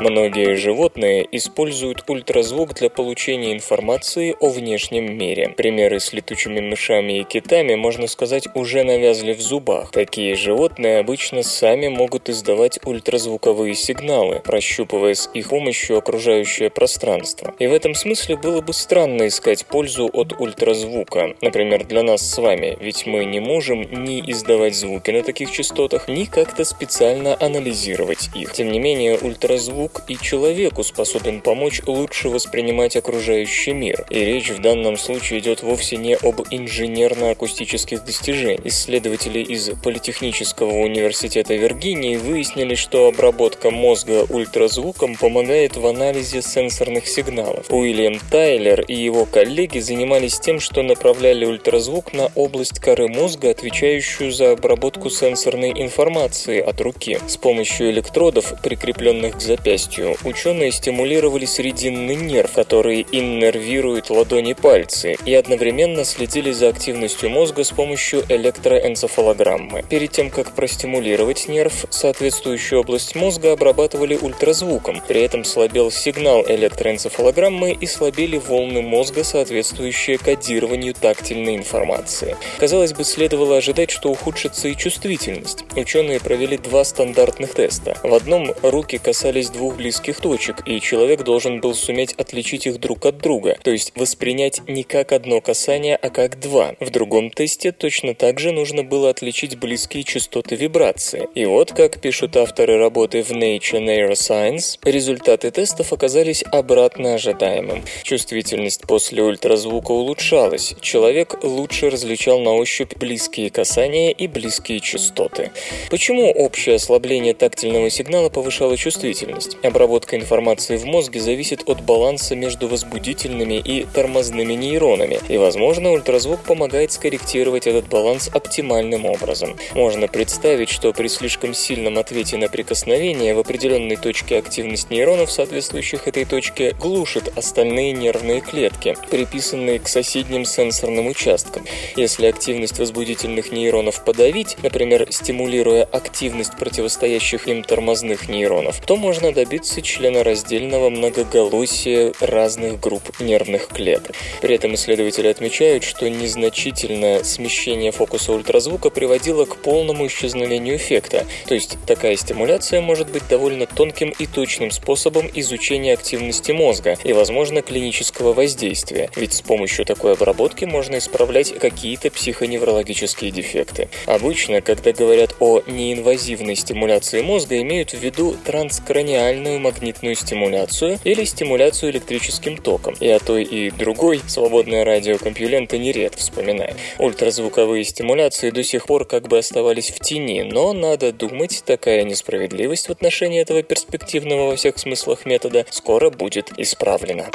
[0.03, 5.53] Многие животные используют ультразвук для получения информации о внешнем мире.
[5.55, 9.91] Примеры с летучими мышами и китами, можно сказать, уже навязли в зубах.
[9.91, 17.53] Такие животные обычно сами могут издавать ультразвуковые сигналы, прощупывая с их помощью окружающее пространство.
[17.59, 22.37] И в этом смысле было бы странно искать пользу от ультразвука, например, для нас с
[22.39, 28.29] вами, ведь мы не можем ни издавать звуки на таких частотах, ни как-то специально анализировать
[28.35, 28.51] их.
[28.51, 34.05] Тем не менее, ультразвук звук и человеку способен помочь лучше воспринимать окружающий мир.
[34.09, 38.65] И речь в данном случае идет вовсе не об инженерно-акустических достижениях.
[38.65, 47.65] Исследователи из Политехнического университета Виргинии выяснили, что обработка мозга ультразвуком помогает в анализе сенсорных сигналов.
[47.69, 54.31] Уильям Тайлер и его коллеги занимались тем, что направляли ультразвук на область коры мозга, отвечающую
[54.31, 57.19] за обработку сенсорной информации от руки.
[57.27, 65.17] С помощью электродов, прикрепленных к запястью, частью ученые стимулировали срединный нерв, который иннервирует ладони пальцы,
[65.25, 69.83] и одновременно следили за активностью мозга с помощью электроэнцефалограммы.
[69.89, 77.73] Перед тем, как простимулировать нерв, соответствующую область мозга обрабатывали ультразвуком, при этом слабел сигнал электроэнцефалограммы
[77.73, 82.37] и слабели волны мозга, соответствующие кодированию тактильной информации.
[82.57, 85.65] Казалось бы, следовало ожидать, что ухудшится и чувствительность.
[85.75, 87.97] Ученые провели два стандартных теста.
[88.03, 92.81] В одном руки касались двух двух близких точек, и человек должен был суметь отличить их
[92.81, 96.75] друг от друга, то есть воспринять не как одно касание, а как два.
[96.81, 101.29] В другом тесте точно так же нужно было отличить близкие частоты вибрации.
[101.33, 107.85] И вот, как пишут авторы работы в Nature Neuroscience, результаты тестов оказались обратно ожидаемым.
[108.03, 115.51] Чувствительность после ультразвука улучшалась, человек лучше различал на ощупь близкие касания и близкие частоты.
[115.89, 119.52] Почему общее ослабление тактильного сигнала повышало чувствительность?
[119.61, 126.41] Обработка информации в мозге зависит от баланса между возбудительными и тормозными нейронами, и, возможно, ультразвук
[126.41, 129.55] помогает скорректировать этот баланс оптимальным образом.
[129.73, 136.07] Можно представить, что при слишком сильном ответе на прикосновение в определенной точке активность нейронов, соответствующих
[136.07, 141.65] этой точке, глушит остальные нервные клетки, приписанные к соседним сенсорным участкам.
[141.95, 149.42] Если активность возбудительных нейронов подавить, например, стимулируя активность противостоящих им тормозных нейронов, то можно добиться
[149.45, 154.15] членораздельного многоголосия разных групп нервных клеток.
[154.41, 161.53] При этом исследователи отмечают, что незначительное смещение фокуса ультразвука приводило к полному исчезновению эффекта, то
[161.53, 167.61] есть такая стимуляция может быть довольно тонким и точным способом изучения активности мозга и, возможно,
[167.61, 173.89] клинического воздействия, ведь с помощью такой обработки можно исправлять какие-то психоневрологические дефекты.
[174.05, 181.91] Обычно, когда говорят о неинвазивной стимуляции мозга, имеют в виду транскраниальную магнитную стимуляцию или стимуляцию
[181.91, 186.75] электрическим током, и о той и другой свободное радио Компьюлента нередко вспоминает.
[186.99, 192.87] Ультразвуковые стимуляции до сих пор как бы оставались в тени, но надо думать, такая несправедливость
[192.87, 197.29] в отношении этого перспективного во всех смыслах метода скоро будет исправлена.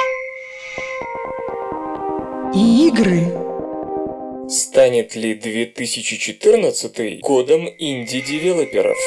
[2.55, 3.31] Игры.
[4.49, 8.97] Станет ли 2014 годом инди-девелоперов?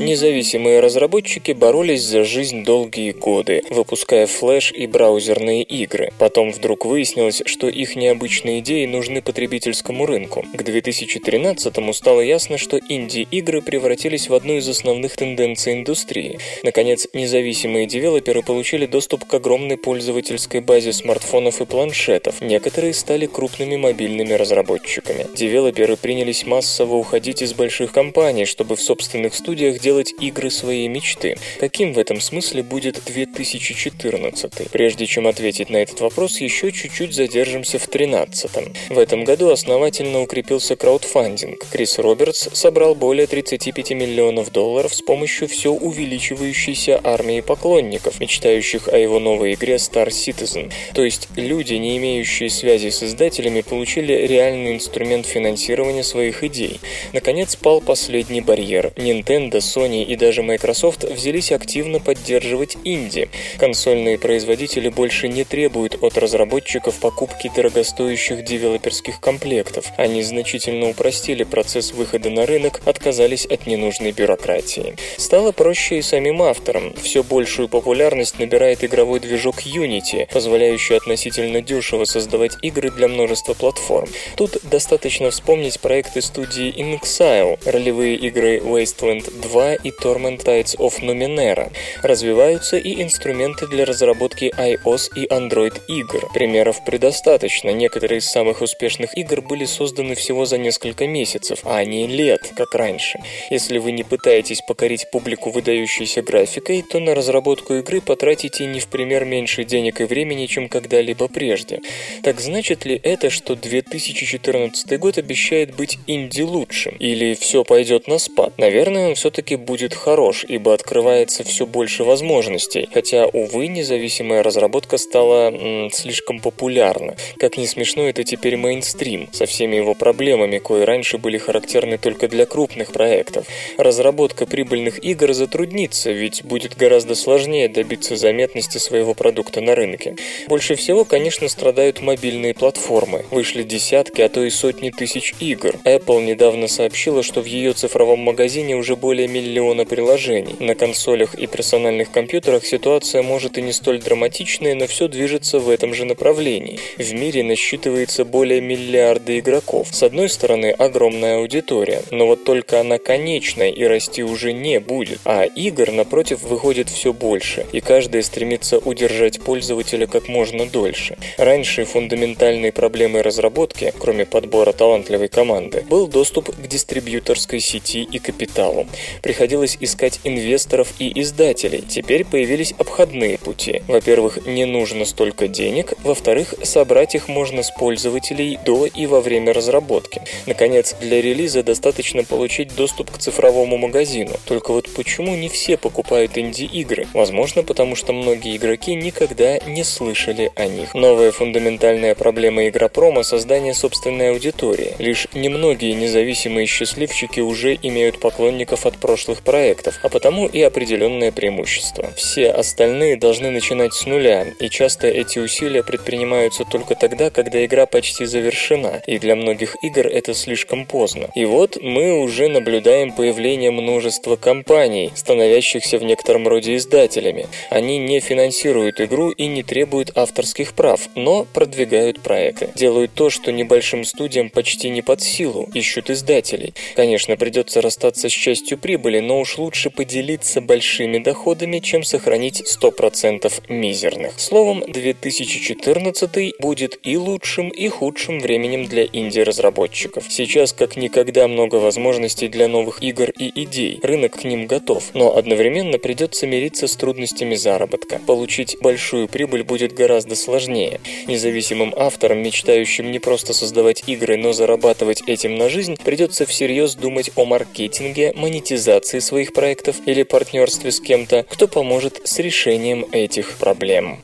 [0.00, 6.10] Независимые разработчики боролись за жизнь долгие годы, выпуская флеш и браузерные игры.
[6.18, 10.46] Потом вдруг выяснилось, что их необычные идеи нужны потребительскому рынку.
[10.54, 16.38] К 2013-му стало ясно, что инди-игры превратились в одну из основных тенденций индустрии.
[16.62, 22.40] Наконец, независимые девелоперы получили доступ к огромной пользовательской базе смартфонов и планшетов.
[22.40, 25.26] Некоторые стали крупными мобильными разработчиками.
[25.36, 30.86] Девелоперы принялись массово уходить из больших компаний, чтобы в собственных студиях делать делать игры своей
[30.86, 31.36] мечты.
[31.58, 34.70] Каким в этом смысле будет 2014?
[34.70, 38.50] Прежде чем ответить на этот вопрос, еще чуть-чуть задержимся в 2013.
[38.90, 41.66] В этом году основательно укрепился краудфандинг.
[41.72, 48.96] Крис Робертс собрал более 35 миллионов долларов с помощью все увеличивающейся армии поклонников, мечтающих о
[48.96, 50.70] его новой игре Star Citizen.
[50.94, 56.78] То есть люди, не имеющие связи с издателями, получили реальный инструмент финансирования своих идей.
[57.12, 58.92] Наконец пал последний барьер.
[58.96, 63.28] Nintendo, Sony Sony и даже Microsoft взялись активно поддерживать инди.
[63.58, 69.86] Консольные производители больше не требуют от разработчиков покупки дорогостоящих девелоперских комплектов.
[69.96, 74.96] Они значительно упростили процесс выхода на рынок, отказались от ненужной бюрократии.
[75.16, 76.94] Стало проще и самим авторам.
[77.02, 84.08] Все большую популярность набирает игровой движок Unity, позволяющий относительно дешево создавать игры для множества платформ.
[84.36, 91.70] Тут достаточно вспомнить проекты студии InXile, ролевые игры Wasteland 2 и Torment Tides of Numenera.
[92.02, 96.28] Развиваются и инструменты для разработки iOS и Android игр.
[96.32, 97.70] Примеров предостаточно.
[97.70, 102.74] Некоторые из самых успешных игр были созданы всего за несколько месяцев, а не лет, как
[102.74, 103.20] раньше.
[103.50, 108.88] Если вы не пытаетесь покорить публику выдающейся графикой, то на разработку игры потратите не в
[108.88, 111.80] пример меньше денег и времени, чем когда-либо прежде.
[112.22, 116.96] Так значит ли это, что 2014 год обещает быть инди лучшим?
[116.98, 118.58] Или все пойдет на спад?
[118.58, 125.50] Наверное, он все-таки будет хорош, ибо открывается все больше возможностей, хотя, увы, независимая разработка стала
[125.50, 127.16] м, слишком популярна.
[127.38, 132.26] Как ни смешно, это теперь мейнстрим, со всеми его проблемами, кои раньше были характерны только
[132.28, 133.46] для крупных проектов.
[133.76, 140.16] Разработка прибыльных игр затруднится, ведь будет гораздо сложнее добиться заметности своего продукта на рынке.
[140.48, 143.26] Больше всего, конечно, страдают мобильные платформы.
[143.30, 145.76] Вышли десятки, а то и сотни тысяч игр.
[145.84, 150.56] Apple недавно сообщила, что в ее цифровом магазине уже более миллиона миллиона приложений.
[150.60, 155.68] На консолях и персональных компьютерах ситуация может и не столь драматичная, но все движется в
[155.68, 156.78] этом же направлении.
[156.98, 159.88] В мире насчитывается более миллиарда игроков.
[159.90, 165.18] С одной стороны, огромная аудитория, но вот только она конечная и расти уже не будет.
[165.24, 171.16] А игр, напротив, выходит все больше, и каждая стремится удержать пользователя как можно дольше.
[171.38, 178.86] Раньше фундаментальной проблемой разработки, кроме подбора талантливой команды, был доступ к дистрибьюторской сети и капиталу.
[179.22, 181.80] Приходилось приходилось искать инвесторов и издателей.
[181.88, 183.82] Теперь появились обходные пути.
[183.88, 185.94] Во-первых, не нужно столько денег.
[186.04, 190.20] Во-вторых, собрать их можно с пользователей до и во время разработки.
[190.44, 194.32] Наконец, для релиза достаточно получить доступ к цифровому магазину.
[194.44, 197.08] Только вот почему не все покупают инди-игры?
[197.14, 200.92] Возможно, потому что многие игроки никогда не слышали о них.
[200.92, 204.92] Новая фундаментальная проблема игропрома– создание собственной аудитории.
[204.98, 212.10] Лишь немногие независимые счастливчики уже имеют поклонников от прошлых проектов, а потому и определенное преимущество.
[212.16, 217.84] Все остальные должны начинать с нуля, и часто эти усилия предпринимаются только тогда, когда игра
[217.84, 221.28] почти завершена, и для многих игр это слишком поздно.
[221.34, 227.46] И вот мы уже наблюдаем появление множества компаний, становящихся в некотором роде издателями.
[227.68, 232.70] Они не финансируют игру и не требуют авторских прав, но продвигают проекты.
[232.74, 236.72] Делают то, что небольшим студиям почти не под силу, ищут издателей.
[236.96, 243.52] Конечно, придется расстаться с частью прибыли, но уж лучше поделиться большими доходами, чем сохранить 100%
[243.68, 244.38] мизерных.
[244.38, 250.24] Словом, 2014 будет и лучшим, и худшим временем для инди-разработчиков.
[250.28, 253.98] Сейчас как никогда много возможностей для новых игр и идей.
[254.02, 258.20] Рынок к ним готов, но одновременно придется мириться с трудностями заработка.
[258.26, 261.00] Получить большую прибыль будет гораздо сложнее.
[261.26, 267.30] Независимым авторам, мечтающим не просто создавать игры, но зарабатывать этим на жизнь, придется всерьез думать
[267.36, 274.20] о маркетинге, монетизации своих проектов или партнерстве с кем-то, кто поможет с решением этих проблем.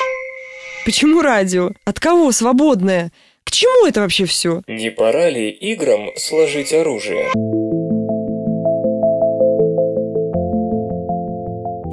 [0.85, 1.73] Почему радио?
[1.85, 3.11] От кого свободное?
[3.45, 4.63] К чему это вообще все?
[4.67, 7.31] Не пора ли играм сложить оружие?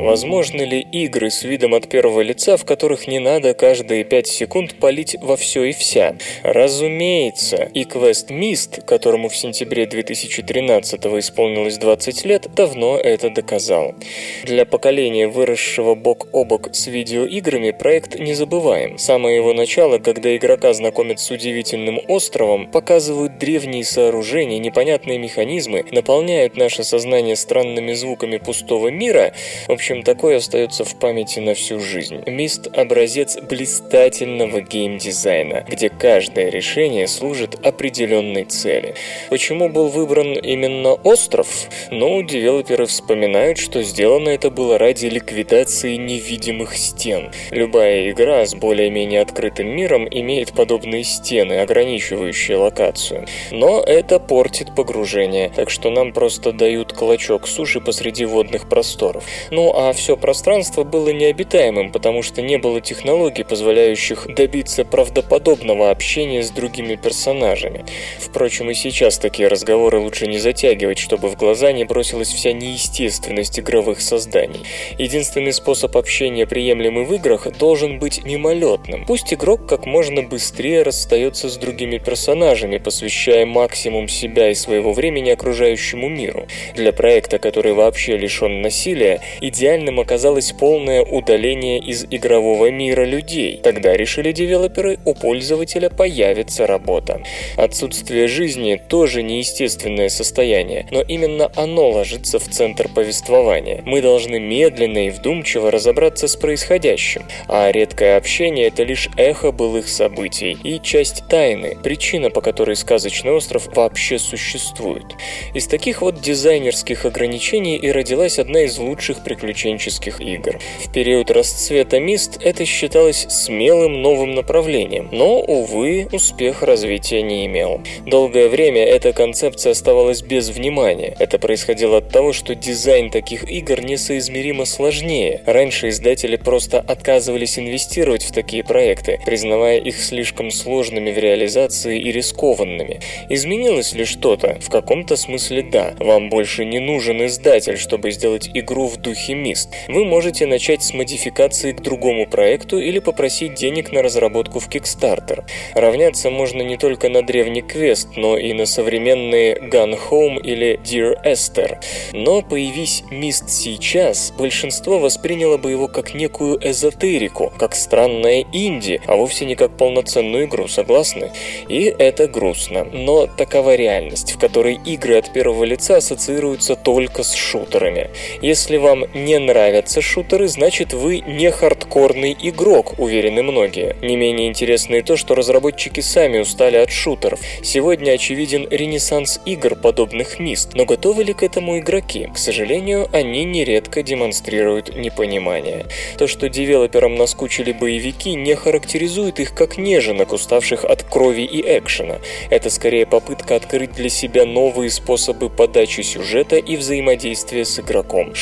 [0.04, 4.76] Возможны ли игры с видом от первого лица, в которых не надо каждые 5 секунд
[4.76, 6.18] палить во все и вся?
[6.44, 13.96] Разумеется, и квест Mist, которому в сентябре 2013 исполнилось 20 лет, давно это доказал.
[14.44, 18.98] Для поколения, выросшего бок о бок с видеоиграми, проект не забываем.
[18.98, 26.58] Самое его начало, когда игрока знакомят с удивительным островом, показывают древние сооружения, непонятные механизмы, наполняют
[26.58, 29.34] наше сознание странными звуками пустого мира,
[29.70, 32.24] в общем, общем, такое остается в памяти на всю жизнь.
[32.26, 38.96] Мист– образец блистательного геймдизайна, где каждое решение служит определенной цели.
[39.30, 41.48] Почему был выбран именно остров?
[41.92, 47.32] Ну, девелоперы вспоминают, что сделано это было ради ликвидации невидимых стен.
[47.52, 53.28] Любая игра с более-менее открытым миром имеет подобные стены, ограничивающие локацию.
[53.52, 59.26] Но это портит погружение, так что нам просто дают клочок суши посреди водных просторов.
[59.52, 65.90] Ну а а все пространство было необитаемым, потому что не было технологий, позволяющих добиться правдоподобного
[65.90, 67.86] общения с другими персонажами.
[68.18, 73.60] Впрочем, и сейчас такие разговоры лучше не затягивать, чтобы в глаза не бросилась вся неестественность
[73.60, 74.62] игровых созданий.
[74.98, 79.06] Единственный способ общения, приемлемый в играх, должен быть мимолетным.
[79.06, 85.30] Пусть игрок как можно быстрее расстается с другими персонажами, посвящая максимум себя и своего времени
[85.30, 86.48] окружающему миру.
[86.76, 93.60] Для проекта, который вообще лишен насилия, идеально идеальным оказалось полное удаление из игрового мира людей.
[93.64, 97.22] Тогда, решили девелоперы, у пользователя появится работа.
[97.58, 103.82] Отсутствие жизни тоже неестественное состояние, но именно оно ложится в центр повествования.
[103.86, 109.88] Мы должны медленно и вдумчиво разобраться с происходящим, а редкое общение– это лишь эхо былых
[109.88, 115.06] событий и часть тайны, причина, по которой сказочный остров вообще существует.
[115.54, 120.60] Из таких вот дизайнерских ограничений и родилась одна из лучших приключений приключенческих игр.
[120.80, 127.82] В период расцвета Мист это считалось смелым новым направлением, но, увы, успех развития не имел.
[128.06, 131.16] Долгое время эта концепция оставалась без внимания.
[131.20, 135.42] Это происходило от того, что дизайн таких игр несоизмеримо сложнее.
[135.46, 142.12] Раньше издатели просто отказывались инвестировать в такие проекты, признавая их слишком сложными в реализации и
[142.12, 143.00] рискованными.
[143.30, 144.58] Изменилось ли что-то?
[144.60, 145.94] В каком-то смысле да.
[146.00, 149.70] Вам больше не нужен издатель, чтобы сделать игру в духе программист.
[149.90, 155.44] Вы можете начать с модификации к другому проекту или попросить денег на разработку в Kickstarter.
[155.76, 161.16] Равняться можно не только на древний квест, но и на современные Gun Home или Dear
[161.26, 161.78] Esther.
[162.14, 169.16] Но появись Мист сейчас, большинство восприняло бы его как некую эзотерику, как странное инди, а
[169.16, 171.32] вовсе не как полноценную игру, согласны?
[171.68, 172.86] И это грустно.
[172.86, 178.10] Но такова реальность, в которой игры от первого лица ассоциируются только с шутерами.
[178.42, 183.96] Если вам не не нравятся шутеры, значит вы не хардкорный игрок, уверены многие.
[184.04, 187.40] Не менее интересно и то, что разработчики сами устали от шутеров.
[187.64, 192.30] Сегодня очевиден ренессанс игр, подобных Мист, но готовы ли к этому игроки?
[192.32, 195.88] К сожалению, они нередко демонстрируют непонимание.
[196.20, 202.20] То, что девелоперам наскучили боевики, не характеризует их как неженок, уставших от крови и экшена.
[202.52, 208.36] Это скорее попытка открыть для себя новые способы подачи сюжета и взаимодействия с игроком.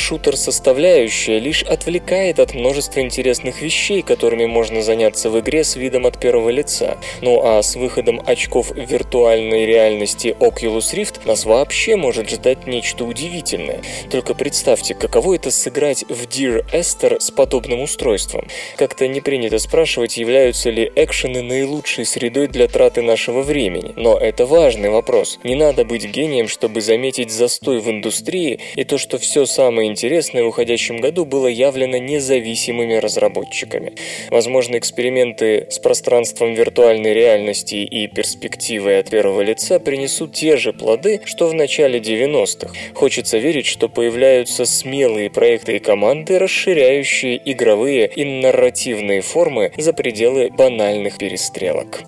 [0.82, 6.18] Шутер-составляющая лишь отвлекает от множества интересных вещей, которыми можно заняться в игре с видом от
[6.18, 6.98] первого лица.
[7.20, 13.80] Ну а с выходом очков виртуальной реальности Oculus Rift нас вообще может ждать нечто удивительное.
[14.10, 18.48] Только представьте, каково это сыграть в Dear Esther с подобным устройством.
[18.76, 23.92] Как-то не принято спрашивать, являются ли экшены наилучшей средой для траты нашего времени.
[23.94, 25.38] Но это важный вопрос.
[25.44, 30.42] Не надо быть гением, чтобы заметить застой в индустрии и то, что все самое интересное
[30.42, 33.92] в уходящем году было явлено независимыми разработчиками.
[34.30, 41.20] Возможно, эксперименты с пространством виртуальной реальности и перспективой от первого лица принесут те же плоды,
[41.24, 42.72] что в начале 90-х.
[42.94, 50.50] Хочется верить, что появляются смелые проекты и команды, расширяющие игровые и нарративные формы за пределы
[50.50, 52.02] банальных перестрелок.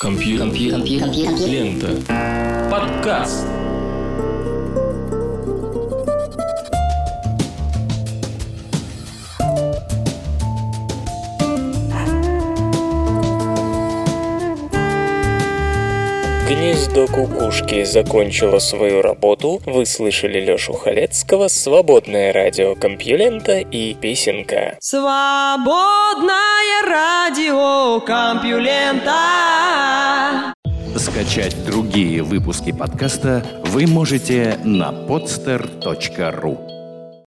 [0.00, 0.46] Компьютер.
[0.46, 1.48] Компьютер.
[1.48, 2.68] Лента.
[2.70, 3.46] Подкаст.
[16.52, 19.62] Гнездо кукушки закончило свою работу.
[19.64, 24.76] Вы слышали Лёшу Халецкого, свободное радио Компьюлента и песенка.
[24.78, 26.36] Свободное
[26.86, 29.14] радио Компьюлента.
[30.94, 36.71] Скачать другие выпуски подкаста вы можете на podster.ru